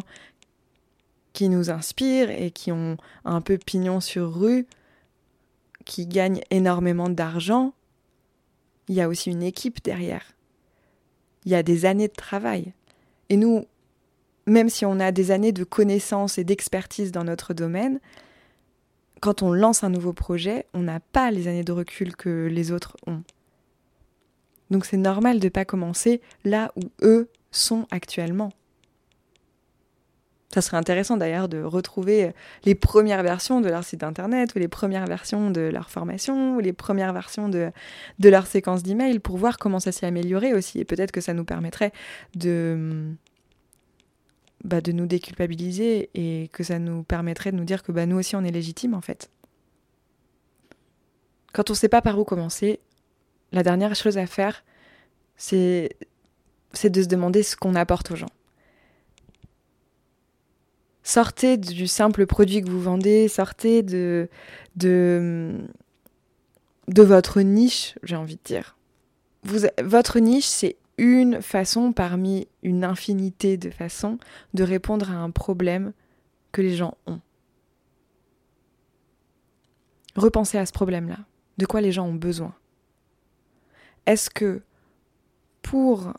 qui 1.35 1.49
nous 1.49 1.69
inspirent 1.69 2.31
et 2.31 2.49
qui 2.49 2.71
ont 2.71 2.95
un 3.25 3.41
peu 3.41 3.57
pignon 3.57 3.99
sur 3.99 4.33
rue, 4.33 4.65
qui 5.83 6.07
gagnent 6.07 6.41
énormément 6.49 7.09
d'argent, 7.09 7.73
il 8.87 8.95
y 8.95 9.01
a 9.01 9.09
aussi 9.09 9.29
une 9.29 9.43
équipe 9.43 9.83
derrière. 9.83 10.23
Il 11.43 11.51
y 11.51 11.55
a 11.55 11.61
des 11.61 11.85
années 11.85 12.07
de 12.07 12.13
travail. 12.13 12.73
Et 13.27 13.35
nous, 13.35 13.65
même 14.47 14.69
si 14.69 14.85
on 14.85 14.99
a 14.99 15.11
des 15.11 15.31
années 15.31 15.51
de 15.51 15.65
connaissances 15.65 16.37
et 16.37 16.45
d'expertise 16.45 17.11
dans 17.11 17.25
notre 17.25 17.53
domaine, 17.53 17.99
quand 19.19 19.43
on 19.43 19.51
lance 19.51 19.83
un 19.83 19.89
nouveau 19.89 20.13
projet, 20.13 20.65
on 20.73 20.83
n'a 20.83 21.01
pas 21.01 21.31
les 21.31 21.49
années 21.49 21.63
de 21.65 21.73
recul 21.73 22.15
que 22.15 22.47
les 22.49 22.71
autres 22.71 22.95
ont. 23.07 23.23
Donc 24.71 24.85
c'est 24.85 24.97
normal 24.97 25.39
de 25.39 25.45
ne 25.45 25.49
pas 25.49 25.65
commencer 25.65 26.21
là 26.45 26.71
où 26.77 26.89
eux 27.01 27.29
sont 27.51 27.87
actuellement. 27.91 28.51
Ça 30.55 30.62
serait 30.62 30.77
intéressant 30.77 31.17
d'ailleurs 31.17 31.50
de 31.50 31.62
retrouver 31.62 32.31
les 32.63 32.75
premières 32.75 33.24
versions 33.24 33.59
de 33.59 33.68
leur 33.68 33.83
site 33.83 34.03
internet 34.03 34.55
ou 34.55 34.59
les 34.59 34.70
premières 34.70 35.05
versions 35.05 35.51
de 35.51 35.59
leur 35.59 35.89
formation 35.89 36.55
ou 36.55 36.61
les 36.61 36.72
premières 36.72 37.11
versions 37.11 37.50
de, 37.50 37.74
de 38.20 38.29
leur 38.29 38.48
séquence 38.48 38.81
d'email 38.81 39.20
pour 39.20 39.35
voir 39.35 39.57
comment 39.57 39.81
ça 39.81 39.91
s'est 39.91 40.05
amélioré 40.05 40.53
aussi. 40.53 40.79
Et 40.79 40.85
peut-être 40.85 41.11
que 41.11 41.20
ça 41.20 41.33
nous 41.33 41.44
permettrait 41.44 41.91
de, 42.35 43.11
bah, 44.63 44.79
de 44.79 44.94
nous 44.94 45.07
déculpabiliser 45.07 46.09
et 46.13 46.48
que 46.53 46.63
ça 46.63 46.79
nous 46.79 47.03
permettrait 47.03 47.51
de 47.51 47.57
nous 47.57 47.65
dire 47.65 47.83
que 47.83 47.91
bah, 47.91 48.05
nous 48.05 48.18
aussi 48.18 48.37
on 48.37 48.44
est 48.46 48.51
légitime 48.51 48.94
en 48.94 49.01
fait. 49.01 49.29
Quand 51.51 51.70
on 51.70 51.74
ne 51.74 51.77
sait 51.77 51.89
pas 51.89 52.01
par 52.01 52.18
où 52.18 52.24
commencer, 52.24 52.79
la 53.51 53.61
dernière 53.61 53.94
chose 53.94 54.18
à 54.18 54.25
faire, 54.25 54.63
c'est 55.35 55.89
de 56.81 57.01
se 57.01 57.07
demander 57.09 57.44
ce 57.44 57.57
qu'on 57.57 57.75
apporte 57.75 58.11
aux 58.11 58.15
gens. 58.15 58.31
Sortez 61.05 61.57
du 61.57 61.85
simple 61.85 62.25
produit 62.25 62.63
que 62.63 62.70
vous 62.70 62.81
vendez, 62.81 63.27
sortez 63.27 63.83
de, 63.83 64.27
votre 66.87 67.41
niche, 67.41 67.94
j'ai 68.01 68.15
envie 68.15 68.37
de 68.37 68.44
dire. 68.44 68.75
Votre 69.44 70.18
niche, 70.18 70.48
c'est 70.48 70.77
une 70.98 71.44
façon 71.44 71.94
parmi 71.94 72.48
une 72.63 72.83
infinité 72.83 73.55
de 73.55 73.70
façons 73.70 74.18
de 74.55 74.63
répondre 74.63 75.11
à 75.11 75.18
un 75.18 75.29
problème 75.29 75.94
que 76.51 76.63
les 76.63 76.75
gens 76.75 76.98
ont. 77.05 77.22
Repensez 80.15 80.57
à 80.57 80.65
ce 80.65 80.74
problème-là. 80.74 81.20
De 81.59 81.68
quoi 81.68 81.81
les 81.81 81.91
gens 81.91 82.07
ont 82.07 82.15
besoin 82.15 82.55
Est-ce 84.07 84.31
que 84.31 84.63
pour 85.61 86.13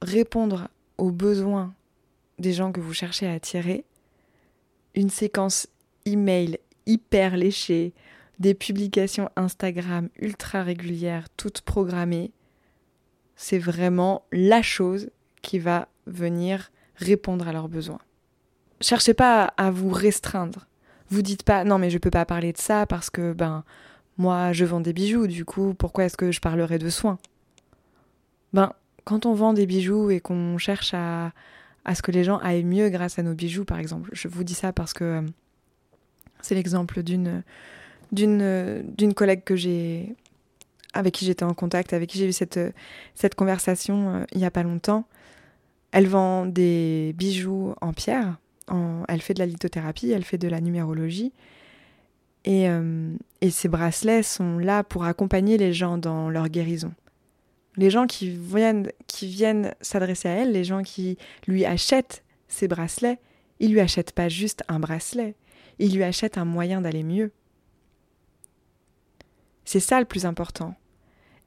répondre 0.00 0.68
aux 0.96 1.10
besoins 1.10 1.74
des 2.38 2.54
gens 2.54 2.72
que 2.72 2.80
vous 2.80 2.94
cherchez 2.94 3.26
à 3.26 3.34
attirer, 3.34 3.84
une 4.98 5.10
séquence 5.10 5.68
email 6.06 6.58
hyper 6.86 7.36
léchée, 7.36 7.94
des 8.40 8.52
publications 8.52 9.30
Instagram 9.36 10.08
ultra 10.18 10.64
régulières, 10.64 11.28
toutes 11.36 11.60
programmées, 11.60 12.32
c'est 13.36 13.60
vraiment 13.60 14.24
la 14.32 14.60
chose 14.60 15.10
qui 15.40 15.60
va 15.60 15.86
venir 16.06 16.72
répondre 16.96 17.46
à 17.46 17.52
leurs 17.52 17.68
besoins. 17.68 18.00
Cherchez 18.80 19.14
pas 19.14 19.54
à 19.56 19.70
vous 19.70 19.90
restreindre. 19.90 20.66
Vous 21.10 21.22
dites 21.22 21.44
pas 21.44 21.62
non 21.62 21.78
mais 21.78 21.90
je 21.90 21.98
peux 21.98 22.10
pas 22.10 22.26
parler 22.26 22.52
de 22.52 22.58
ça 22.58 22.84
parce 22.84 23.08
que 23.08 23.32
ben 23.32 23.62
moi 24.16 24.52
je 24.52 24.64
vends 24.64 24.80
des 24.80 24.92
bijoux 24.92 25.28
du 25.28 25.44
coup 25.44 25.74
pourquoi 25.74 26.04
est-ce 26.04 26.16
que 26.16 26.32
je 26.32 26.40
parlerai 26.40 26.78
de 26.78 26.90
soins? 26.90 27.18
Ben 28.52 28.72
quand 29.04 29.26
on 29.26 29.32
vend 29.32 29.52
des 29.52 29.66
bijoux 29.66 30.10
et 30.10 30.18
qu'on 30.18 30.58
cherche 30.58 30.92
à, 30.92 31.32
à 31.84 31.94
ce 31.94 32.02
que 32.02 32.10
les 32.10 32.24
gens 32.24 32.38
aillent 32.38 32.64
mieux 32.64 32.90
grâce 32.90 33.18
à 33.18 33.22
nos 33.22 33.34
bijoux 33.34 33.64
par 33.64 33.78
exemple, 33.78 34.10
je 34.12 34.28
vous 34.28 34.44
dis 34.44 34.54
ça 34.54 34.72
parce 34.72 34.92
que 34.92 35.04
euh, 35.04 35.22
c'est 36.40 36.54
l'exemple 36.54 37.02
d'une 37.02 37.42
d'une 38.12 38.84
d'une 38.96 39.14
collègue 39.14 39.44
que 39.44 39.56
j'ai 39.56 40.14
avec 40.94 41.14
qui 41.14 41.24
j'étais 41.24 41.44
en 41.44 41.54
contact, 41.54 41.92
avec 41.92 42.08
qui 42.10 42.18
j'ai 42.18 42.28
eu 42.28 42.32
cette, 42.32 42.58
cette 43.14 43.34
conversation 43.34 44.14
euh, 44.14 44.24
il 44.32 44.38
n'y 44.38 44.46
a 44.46 44.50
pas 44.50 44.62
longtemps. 44.62 45.06
Elle 45.92 46.06
vend 46.06 46.46
des 46.46 47.14
bijoux 47.16 47.74
en 47.80 47.92
pierre, 47.92 48.38
elle 49.08 49.22
fait 49.22 49.34
de 49.34 49.38
la 49.38 49.46
lithothérapie, 49.46 50.10
elle 50.10 50.24
fait 50.24 50.38
de 50.38 50.48
la 50.48 50.60
numérologie. 50.60 51.32
Et, 52.44 52.68
euh, 52.68 53.14
et 53.40 53.50
ces 53.50 53.68
bracelets 53.68 54.22
sont 54.22 54.58
là 54.58 54.84
pour 54.84 55.04
accompagner 55.04 55.56
les 55.56 55.72
gens 55.72 55.98
dans 55.98 56.30
leur 56.30 56.48
guérison. 56.48 56.92
Les 57.78 57.90
gens 57.90 58.06
qui 58.06 58.28
viennent, 58.28 59.74
s'adresser 59.80 60.28
à 60.28 60.32
elle, 60.32 60.52
les 60.52 60.64
gens 60.64 60.82
qui 60.82 61.16
lui 61.46 61.64
achètent 61.64 62.24
ces 62.48 62.66
bracelets, 62.66 63.18
ils 63.60 63.72
lui 63.72 63.80
achètent 63.80 64.12
pas 64.12 64.28
juste 64.28 64.64
un 64.68 64.80
bracelet, 64.80 65.36
ils 65.78 65.94
lui 65.94 66.02
achètent 66.02 66.38
un 66.38 66.44
moyen 66.44 66.80
d'aller 66.80 67.04
mieux. 67.04 67.30
C'est 69.64 69.80
ça 69.80 70.00
le 70.00 70.06
plus 70.06 70.26
important. 70.26 70.74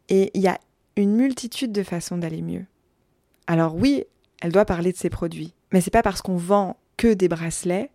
Et 0.08 0.32
il 0.34 0.41
y 0.41 0.48
a 0.48 0.58
une 0.96 1.15
multitude 1.15 1.74
de 1.74 1.84
façons 1.84 2.17
d'aller 2.17 2.41
mieux. 2.41 2.65
Alors 3.46 3.76
oui, 3.76 4.06
elle 4.41 4.54
doit 4.54 4.65
parler 4.65 4.94
de 4.94 4.98
ses 4.98 5.10
produits, 5.10 5.54
mais 5.74 5.82
c'est 5.82 5.91
pas 5.91 6.04
parce 6.04 6.22
qu'on 6.22 6.38
vend 6.38 6.78
que 6.96 7.13
des 7.13 7.28
bracelets 7.28 7.91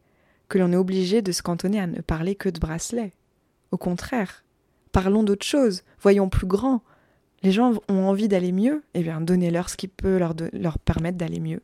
que 0.49 0.59
l'on 0.59 0.73
est 0.73 0.77
obligé 0.77 1.23
de 1.23 1.33
se 1.33 1.43
cantonner 1.43 1.81
à 1.81 1.87
ne 1.87 2.03
parler 2.03 2.35
que 2.35 2.51
de 2.51 2.61
bracelets. 2.61 3.13
Au 3.71 3.79
contraire, 3.79 4.45
parlons 4.93 5.23
d'autres 5.23 5.47
choses, 5.47 5.85
voyons 6.01 6.29
plus 6.29 6.47
grand. 6.47 6.83
Les 7.43 7.53
gens 7.53 7.75
ont 7.89 8.09
envie 8.09 8.29
d'aller 8.29 8.53
mieux, 8.53 8.83
eh 8.95 9.03
bien 9.03 9.21
donnez-leur 9.21 9.69
ce 9.69 9.77
qui 9.77 9.89
peut 9.89 10.19
leur, 10.19 10.79
permettre 10.79 11.19
d'aller 11.19 11.41
mieux. 11.41 11.63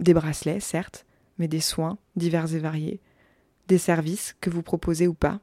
Des 0.00 0.14
bracelets, 0.14 0.60
certes, 0.60 1.06
mais 1.38 1.48
des 1.48 1.60
soins 1.60 1.98
divers 2.16 2.52
et 2.54 2.58
variés, 2.58 3.00
des 3.68 3.78
services 3.78 4.34
que 4.40 4.50
vous 4.50 4.62
proposez 4.62 5.06
ou 5.06 5.14
pas. 5.14 5.40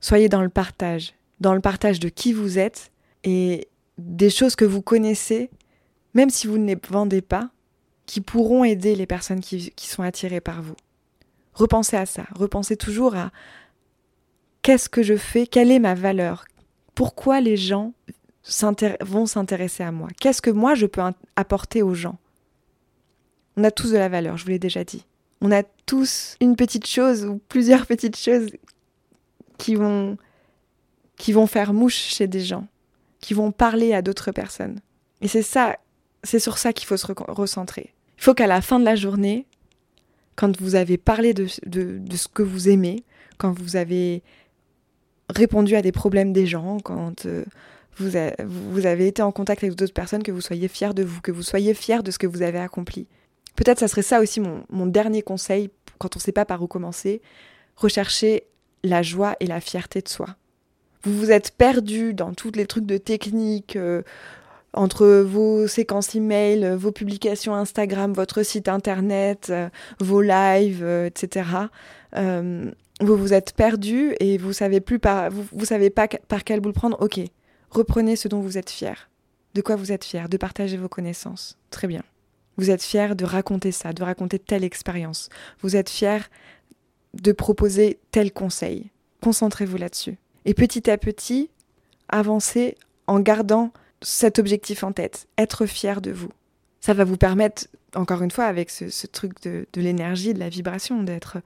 Soyez 0.00 0.28
dans 0.28 0.42
le 0.42 0.50
partage 0.50 1.14
dans 1.40 1.54
le 1.54 1.60
partage 1.60 2.00
de 2.00 2.08
qui 2.08 2.32
vous 2.32 2.58
êtes 2.58 2.90
et 3.24 3.68
des 3.98 4.30
choses 4.30 4.56
que 4.56 4.64
vous 4.64 4.82
connaissez, 4.82 5.50
même 6.14 6.30
si 6.30 6.46
vous 6.46 6.58
ne 6.58 6.66
les 6.66 6.78
vendez 6.88 7.22
pas, 7.22 7.50
qui 8.06 8.20
pourront 8.20 8.64
aider 8.64 8.94
les 8.94 9.06
personnes 9.06 9.40
qui, 9.40 9.72
sont 9.76 10.02
attirées 10.02 10.40
par 10.40 10.62
vous. 10.62 10.76
Repensez 11.54 11.96
à 11.96 12.06
ça, 12.06 12.26
repensez 12.34 12.76
toujours 12.76 13.16
à 13.16 13.32
qu'est-ce 14.62 14.88
que 14.88 15.02
je 15.02 15.16
fais, 15.16 15.46
quelle 15.46 15.70
est 15.70 15.78
ma 15.78 15.94
valeur, 15.94 16.44
pourquoi 16.94 17.40
les 17.40 17.56
gens 17.56 17.92
vont 19.00 19.26
s'intéresser 19.26 19.82
à 19.82 19.92
moi 19.92 20.08
Qu'est-ce 20.20 20.42
que 20.42 20.50
moi 20.50 20.74
je 20.74 20.86
peux 20.86 21.02
apporter 21.36 21.82
aux 21.82 21.94
gens? 21.94 22.18
On 23.56 23.64
a 23.64 23.70
tous 23.70 23.90
de 23.90 23.96
la 23.96 24.08
valeur, 24.08 24.36
je 24.36 24.44
vous 24.44 24.50
l'ai 24.50 24.58
déjà 24.58 24.84
dit. 24.84 25.04
On 25.40 25.50
a 25.50 25.62
tous 25.62 26.36
une 26.40 26.56
petite 26.56 26.86
chose 26.86 27.24
ou 27.24 27.40
plusieurs 27.48 27.86
petites 27.86 28.16
choses 28.16 28.48
qui 29.58 29.74
vont, 29.74 30.16
qui 31.16 31.32
vont 31.32 31.46
faire 31.46 31.72
mouche 31.72 31.96
chez 31.96 32.26
des 32.26 32.40
gens, 32.40 32.66
qui 33.20 33.34
vont 33.34 33.52
parler 33.52 33.94
à 33.94 34.02
d'autres 34.02 34.32
personnes. 34.32 34.80
Et 35.22 35.28
c'est 35.28 35.42
ça, 35.42 35.76
c'est 36.22 36.38
sur 36.38 36.58
ça 36.58 36.72
qu'il 36.72 36.86
faut 36.86 36.96
se 36.96 37.06
recentrer. 37.28 37.94
Il 38.18 38.24
faut 38.24 38.34
qu'à 38.34 38.46
la 38.46 38.60
fin 38.60 38.78
de 38.78 38.84
la 38.84 38.96
journée, 38.96 39.46
quand 40.36 40.60
vous 40.60 40.74
avez 40.74 40.98
parlé 40.98 41.32
de, 41.34 41.46
de, 41.66 42.16
ce 42.16 42.28
que 42.28 42.42
vous 42.42 42.68
aimez, 42.68 43.04
quand 43.38 43.52
vous 43.52 43.76
avez 43.76 44.22
répondu 45.30 45.74
à 45.74 45.82
des 45.82 45.92
problèmes 45.92 46.32
des 46.32 46.46
gens, 46.46 46.78
quand 46.80 47.26
euh, 47.26 47.44
vous, 47.98 48.86
avez 48.86 49.06
été 49.06 49.22
en 49.22 49.32
contact 49.32 49.64
avec 49.64 49.76
d'autres 49.76 49.94
personnes, 49.94 50.22
que 50.22 50.32
vous 50.32 50.40
soyez 50.40 50.68
fier 50.68 50.94
de 50.94 51.02
vous, 51.02 51.20
que 51.20 51.32
vous 51.32 51.42
soyez 51.42 51.74
fier 51.74 52.02
de 52.02 52.10
ce 52.10 52.18
que 52.18 52.26
vous 52.26 52.42
avez 52.42 52.58
accompli. 52.58 53.06
Peut-être 53.54 53.78
ça 53.78 53.88
serait 53.88 54.02
ça 54.02 54.20
aussi 54.20 54.40
mon, 54.40 54.86
dernier 54.86 55.22
conseil 55.22 55.70
quand 55.98 56.14
on 56.14 56.18
ne 56.18 56.22
sait 56.22 56.32
pas 56.32 56.44
par 56.44 56.62
où 56.62 56.66
commencer. 56.66 57.22
Rechercher 57.76 58.44
la 58.84 59.02
joie 59.02 59.36
et 59.40 59.46
la 59.46 59.60
fierté 59.60 60.02
de 60.02 60.08
soi. 60.08 60.28
Vous 61.04 61.16
vous 61.16 61.30
êtes 61.30 61.52
perdu 61.52 62.12
dans 62.12 62.34
tous 62.34 62.52
les 62.52 62.66
trucs 62.66 62.86
de 62.86 62.98
technique, 62.98 63.76
euh, 63.76 64.02
entre 64.72 65.06
vos 65.06 65.66
séquences 65.66 66.14
email, 66.14 66.74
vos 66.76 66.92
publications 66.92 67.54
Instagram, 67.54 68.12
votre 68.12 68.42
site 68.42 68.68
internet, 68.68 69.48
euh, 69.48 69.68
vos 70.00 70.20
lives, 70.20 70.84
etc. 71.06 71.48
vous 72.12 73.16
vous 73.16 73.32
êtes 73.32 73.54
perdu 73.54 74.14
et 74.20 74.36
vous 74.36 74.52
savez 74.52 74.80
plus 74.80 74.98
par, 74.98 75.30
vous, 75.30 75.46
vous 75.52 75.64
savez 75.64 75.88
pas 75.88 76.08
par 76.28 76.44
quel 76.44 76.60
bout 76.60 76.68
le 76.68 76.74
prendre. 76.74 77.00
Ok, 77.00 77.20
Reprenez 77.70 78.16
ce 78.16 78.28
dont 78.28 78.40
vous 78.40 78.58
êtes 78.58 78.70
fier. 78.70 79.08
De 79.54 79.62
quoi 79.62 79.76
vous 79.76 79.92
êtes 79.92 80.04
fier 80.04 80.28
De 80.28 80.36
partager 80.36 80.76
vos 80.76 80.88
connaissances. 80.88 81.58
Très 81.70 81.86
bien. 81.86 82.02
Vous 82.56 82.70
êtes 82.70 82.82
fier 82.82 83.16
de 83.16 83.24
raconter 83.24 83.72
ça, 83.72 83.92
de 83.92 84.02
raconter 84.02 84.38
telle 84.38 84.64
expérience. 84.64 85.28
Vous 85.60 85.76
êtes 85.76 85.90
fier 85.90 86.30
de 87.14 87.32
proposer 87.32 87.98
tel 88.10 88.32
conseil. 88.32 88.90
Concentrez-vous 89.22 89.76
là-dessus. 89.76 90.16
Et 90.44 90.54
petit 90.54 90.90
à 90.90 90.98
petit, 90.98 91.50
avancez 92.08 92.76
en 93.06 93.20
gardant 93.20 93.72
cet 94.02 94.38
objectif 94.38 94.84
en 94.84 94.92
tête, 94.92 95.26
être 95.38 95.66
fier 95.66 96.00
de 96.00 96.10
vous. 96.10 96.30
Ça 96.80 96.94
va 96.94 97.04
vous 97.04 97.16
permettre, 97.16 97.66
encore 97.94 98.22
une 98.22 98.30
fois, 98.30 98.44
avec 98.44 98.70
ce, 98.70 99.06
truc 99.06 99.40
de, 99.42 99.66
de 99.72 99.80
l'énergie, 99.80 100.34
de 100.34 100.38
la 100.38 100.48
vibration, 100.48 101.02
d'être 101.02 101.38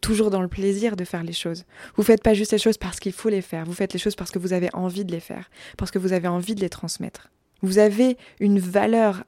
toujours 0.00 0.30
dans 0.30 0.42
le 0.42 0.48
plaisir 0.48 0.96
de 0.96 1.04
faire 1.04 1.24
les 1.24 1.32
choses. 1.32 1.64
Vous 1.96 2.02
faites 2.02 2.22
pas 2.22 2.34
juste 2.34 2.52
les 2.52 2.58
choses 2.58 2.78
parce 2.78 3.00
qu'il 3.00 3.12
faut 3.12 3.28
les 3.28 3.42
faire, 3.42 3.64
vous 3.64 3.72
faites 3.72 3.92
les 3.92 3.98
choses 3.98 4.14
parce 4.14 4.30
que 4.30 4.38
vous 4.38 4.52
avez 4.52 4.68
envie 4.72 5.04
de 5.04 5.12
les 5.12 5.20
faire, 5.20 5.50
parce 5.76 5.90
que 5.90 5.98
vous 5.98 6.12
avez 6.12 6.28
envie 6.28 6.54
de 6.54 6.60
les 6.60 6.68
transmettre. 6.68 7.30
Vous 7.62 7.78
avez 7.78 8.16
une 8.40 8.58
valeur 8.58 9.24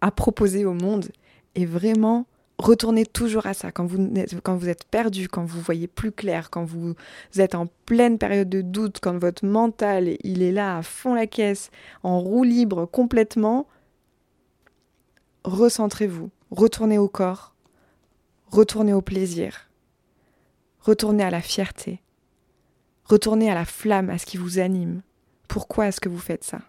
à 0.00 0.10
proposer 0.10 0.64
au 0.64 0.74
monde 0.74 1.08
et 1.54 1.66
vraiment 1.66 2.26
retournez 2.58 3.06
toujours 3.06 3.46
à 3.46 3.54
ça 3.54 3.72
quand 3.72 3.86
vous, 3.86 4.12
quand 4.42 4.56
vous 4.56 4.68
êtes 4.68 4.84
perdu, 4.84 5.28
quand 5.28 5.44
vous 5.44 5.60
voyez 5.60 5.86
plus 5.86 6.12
clair, 6.12 6.50
quand 6.50 6.64
vous 6.64 6.94
êtes 7.38 7.54
en 7.54 7.66
pleine 7.86 8.18
période 8.18 8.48
de 8.48 8.60
doute, 8.60 8.98
quand 9.00 9.18
votre 9.18 9.44
mental 9.44 10.16
il 10.22 10.42
est 10.42 10.52
là 10.52 10.78
à 10.78 10.82
fond 10.82 11.14
la 11.14 11.26
caisse, 11.26 11.70
en 12.02 12.20
roue 12.20 12.44
libre 12.44 12.86
complètement. 12.86 13.66
Recentrez-vous, 15.44 16.30
retournez 16.50 16.98
au 16.98 17.08
corps, 17.08 17.54
retournez 18.50 18.92
au 18.92 19.00
plaisir 19.00 19.69
Retournez 20.80 21.22
à 21.22 21.30
la 21.30 21.42
fierté. 21.42 22.00
Retournez 23.04 23.50
à 23.50 23.54
la 23.54 23.64
flamme, 23.64 24.10
à 24.10 24.18
ce 24.18 24.26
qui 24.26 24.36
vous 24.36 24.58
anime. 24.58 25.02
Pourquoi 25.48 25.88
est-ce 25.88 26.00
que 26.00 26.08
vous 26.08 26.18
faites 26.18 26.44
ça? 26.44 26.60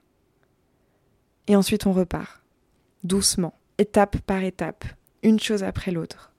Et 1.48 1.56
ensuite 1.56 1.86
on 1.86 1.94
repart. 1.94 2.42
Doucement, 3.04 3.54
étape 3.78 4.18
par 4.20 4.44
étape, 4.44 4.86
une 5.24 5.40
chose 5.40 5.64
après 5.64 5.92
l'autre. 5.92 6.32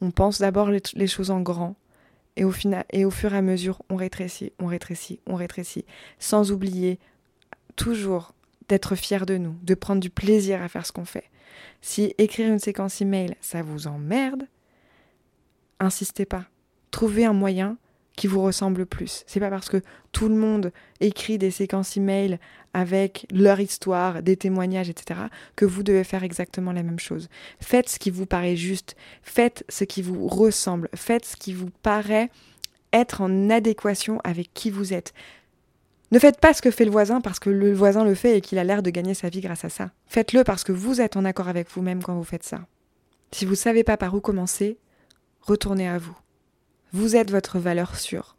On 0.00 0.10
pense 0.10 0.40
d'abord 0.40 0.70
les 0.70 1.06
choses 1.06 1.30
en 1.30 1.40
grand, 1.40 1.76
et 2.36 2.44
au, 2.44 2.50
fur 3.10 3.34
et 3.34 3.36
à 3.36 3.42
mesure, 3.42 3.82
on 3.90 3.96
rétrécit, 3.96 4.52
on 4.58 4.66
rétrécit, 4.66 5.20
on 5.26 5.34
rétrécit, 5.34 5.84
sans 6.18 6.50
oublier 6.50 6.98
toujours 7.76 8.34
d'être 8.68 8.94
fier 8.94 9.26
de 9.26 9.36
nous, 9.36 9.54
de 9.62 9.74
prendre 9.74 10.00
du 10.00 10.10
plaisir 10.10 10.62
à 10.62 10.68
faire 10.68 10.86
ce 10.86 10.92
qu'on 10.92 11.04
fait. 11.04 11.30
Si 11.82 12.14
écrire 12.16 12.50
une 12.50 12.58
séquence 12.58 13.00
email, 13.00 13.34
ça 13.40 13.62
vous 13.62 13.86
emmerde, 13.86 14.44
insistez 15.78 16.24
pas 16.24 16.46
trouvez 16.92 17.24
un 17.24 17.32
moyen 17.32 17.76
qui 18.16 18.26
vous 18.26 18.42
ressemble 18.42 18.86
plus. 18.86 19.24
C'est 19.26 19.40
pas 19.40 19.50
parce 19.50 19.68
que 19.68 19.82
tout 20.12 20.28
le 20.28 20.34
monde 20.34 20.70
écrit 21.00 21.38
des 21.38 21.50
séquences 21.50 21.96
email 21.96 22.38
avec 22.74 23.26
leur 23.32 23.58
histoire, 23.58 24.22
des 24.22 24.36
témoignages, 24.36 24.90
etc., 24.90 25.20
que 25.56 25.64
vous 25.64 25.82
devez 25.82 26.04
faire 26.04 26.22
exactement 26.22 26.72
la 26.72 26.82
même 26.82 26.98
chose. 26.98 27.28
Faites 27.60 27.88
ce 27.88 27.98
qui 27.98 28.10
vous 28.10 28.26
paraît 28.26 28.56
juste, 28.56 28.96
faites 29.22 29.64
ce 29.68 29.84
qui 29.84 30.02
vous 30.02 30.28
ressemble, 30.28 30.88
faites 30.94 31.24
ce 31.24 31.36
qui 31.36 31.52
vous 31.52 31.70
paraît 31.82 32.30
être 32.92 33.22
en 33.22 33.50
adéquation 33.50 34.20
avec 34.24 34.52
qui 34.54 34.70
vous 34.70 34.92
êtes. 34.92 35.14
Ne 36.10 36.18
faites 36.18 36.38
pas 36.38 36.52
ce 36.52 36.60
que 36.60 36.70
fait 36.70 36.84
le 36.84 36.90
voisin 36.90 37.22
parce 37.22 37.38
que 37.38 37.48
le 37.48 37.72
voisin 37.72 38.04
le 38.04 38.14
fait 38.14 38.36
et 38.36 38.40
qu'il 38.42 38.58
a 38.58 38.64
l'air 38.64 38.82
de 38.82 38.90
gagner 38.90 39.14
sa 39.14 39.30
vie 39.30 39.40
grâce 39.40 39.64
à 39.64 39.70
ça. 39.70 39.90
Faites-le 40.06 40.44
parce 40.44 40.62
que 40.62 40.72
vous 40.72 41.00
êtes 41.00 41.16
en 41.16 41.24
accord 41.24 41.48
avec 41.48 41.70
vous-même 41.70 42.02
quand 42.02 42.14
vous 42.14 42.24
faites 42.24 42.44
ça. 42.44 42.60
Si 43.32 43.46
vous 43.46 43.52
ne 43.52 43.56
savez 43.56 43.82
pas 43.82 43.96
par 43.96 44.14
où 44.14 44.20
commencer, 44.20 44.76
retournez 45.40 45.88
à 45.88 45.96
vous. 45.96 46.16
Vous 46.92 47.16
êtes 47.16 47.30
votre 47.30 47.58
valeur 47.58 47.98
sûre. 47.98 48.36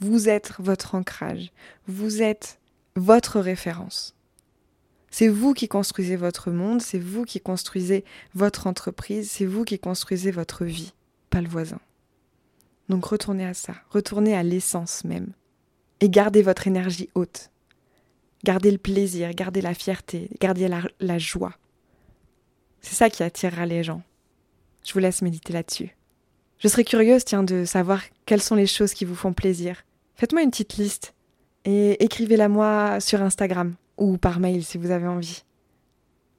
Vous 0.00 0.28
êtes 0.28 0.52
votre 0.58 0.94
ancrage. 0.94 1.52
Vous 1.86 2.22
êtes 2.22 2.58
votre 2.96 3.40
référence. 3.40 4.14
C'est 5.10 5.28
vous 5.28 5.54
qui 5.54 5.68
construisez 5.68 6.16
votre 6.16 6.50
monde, 6.50 6.82
c'est 6.82 6.98
vous 6.98 7.24
qui 7.24 7.40
construisez 7.40 8.04
votre 8.34 8.66
entreprise, 8.66 9.30
c'est 9.30 9.46
vous 9.46 9.62
qui 9.64 9.78
construisez 9.78 10.32
votre 10.32 10.64
vie, 10.64 10.92
pas 11.30 11.40
le 11.40 11.48
voisin. 11.48 11.78
Donc 12.88 13.04
retournez 13.04 13.46
à 13.46 13.54
ça, 13.54 13.74
retournez 13.90 14.34
à 14.34 14.42
l'essence 14.42 15.04
même. 15.04 15.32
Et 16.00 16.08
gardez 16.08 16.42
votre 16.42 16.66
énergie 16.66 17.10
haute. 17.14 17.50
Gardez 18.42 18.72
le 18.72 18.78
plaisir, 18.78 19.32
gardez 19.34 19.60
la 19.60 19.72
fierté, 19.72 20.30
gardez 20.40 20.68
la, 21.00 21.18
joie. 21.18 21.54
C'est 22.80 22.96
ça 22.96 23.08
qui 23.08 23.22
attirera 23.22 23.64
les 23.66 23.84
gens. 23.84 24.02
Je 24.84 24.92
vous 24.92 24.98
laisse 24.98 25.22
méditer 25.22 25.52
là-dessus. 25.52 25.96
Je 26.58 26.68
serais 26.68 26.84
curieuse, 26.84 27.24
tiens, 27.24 27.42
de 27.42 27.64
savoir 27.64 28.02
quelles 28.26 28.42
sont 28.42 28.54
les 28.54 28.66
choses 28.66 28.94
qui 28.94 29.04
vous 29.04 29.14
font 29.14 29.32
plaisir. 29.32 29.84
Faites-moi 30.14 30.42
une 30.42 30.50
petite 30.50 30.76
liste 30.76 31.14
et 31.64 32.02
écrivez-la 32.02 32.48
moi 32.48 33.00
sur 33.00 33.22
Instagram 33.22 33.74
ou 33.96 34.16
par 34.16 34.40
mail 34.40 34.64
si 34.64 34.78
vous 34.78 34.90
avez 34.90 35.06
envie. 35.06 35.44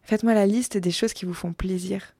Faites-moi 0.04 0.34
la 0.34 0.45
liste 0.45 0.78
des 0.78 0.91
choses 0.91 1.13
qui 1.13 1.25
vous 1.25 1.34
font 1.34 1.54
plaisir. 1.54 2.15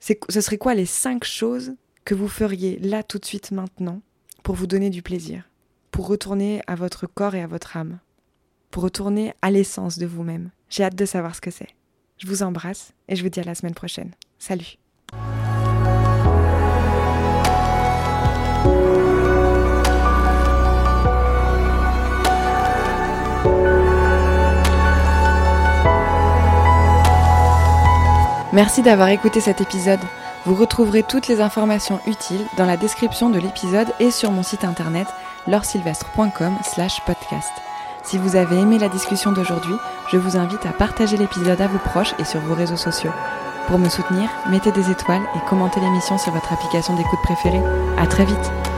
Ce 0.00 0.40
serait 0.40 0.58
quoi 0.58 0.74
les 0.74 0.86
cinq 0.86 1.24
choses 1.24 1.74
que 2.04 2.14
vous 2.14 2.28
feriez 2.28 2.78
là 2.80 3.02
tout 3.02 3.18
de 3.18 3.24
suite 3.24 3.50
maintenant 3.50 4.02
pour 4.42 4.54
vous 4.54 4.66
donner 4.66 4.90
du 4.90 5.00
plaisir, 5.02 5.48
pour 5.90 6.06
retourner 6.06 6.60
à 6.66 6.74
votre 6.74 7.06
corps 7.06 7.34
et 7.34 7.42
à 7.42 7.46
votre 7.46 7.78
âme, 7.78 7.98
pour 8.70 8.82
retourner 8.82 9.32
à 9.40 9.50
l'essence 9.50 9.98
de 9.98 10.06
vous-même. 10.06 10.50
J'ai 10.68 10.84
hâte 10.84 10.96
de 10.96 11.06
savoir 11.06 11.34
ce 11.34 11.40
que 11.40 11.50
c'est. 11.50 11.74
Je 12.18 12.26
vous 12.26 12.42
embrasse 12.42 12.92
et 13.08 13.16
je 13.16 13.22
vous 13.22 13.30
dis 13.30 13.40
à 13.40 13.44
la 13.44 13.54
semaine 13.54 13.74
prochaine. 13.74 14.10
Salut 14.38 14.83
Merci 28.54 28.82
d'avoir 28.82 29.08
écouté 29.08 29.40
cet 29.40 29.60
épisode. 29.60 29.98
Vous 30.46 30.54
retrouverez 30.54 31.02
toutes 31.02 31.26
les 31.26 31.40
informations 31.40 31.98
utiles 32.06 32.46
dans 32.56 32.66
la 32.66 32.76
description 32.76 33.28
de 33.28 33.40
l'épisode 33.40 33.88
et 33.98 34.12
sur 34.12 34.30
mon 34.30 34.44
site 34.44 34.64
internet 34.64 35.08
lorsilvestre.com 35.48 36.54
slash 36.62 37.00
podcast. 37.04 37.50
Si 38.04 38.16
vous 38.16 38.36
avez 38.36 38.60
aimé 38.60 38.78
la 38.78 38.88
discussion 38.88 39.32
d'aujourd'hui, 39.32 39.74
je 40.12 40.18
vous 40.18 40.36
invite 40.36 40.66
à 40.66 40.72
partager 40.72 41.16
l'épisode 41.16 41.60
à 41.60 41.66
vos 41.66 41.78
proches 41.78 42.14
et 42.20 42.24
sur 42.24 42.40
vos 42.40 42.54
réseaux 42.54 42.76
sociaux. 42.76 43.12
Pour 43.66 43.78
me 43.78 43.88
soutenir, 43.88 44.30
mettez 44.48 44.70
des 44.70 44.88
étoiles 44.88 45.26
et 45.34 45.48
commentez 45.48 45.80
l'émission 45.80 46.16
sur 46.16 46.32
votre 46.32 46.52
application 46.52 46.94
d'écoute 46.94 47.22
préférée. 47.24 47.62
À 47.98 48.06
très 48.06 48.24
vite! 48.24 48.73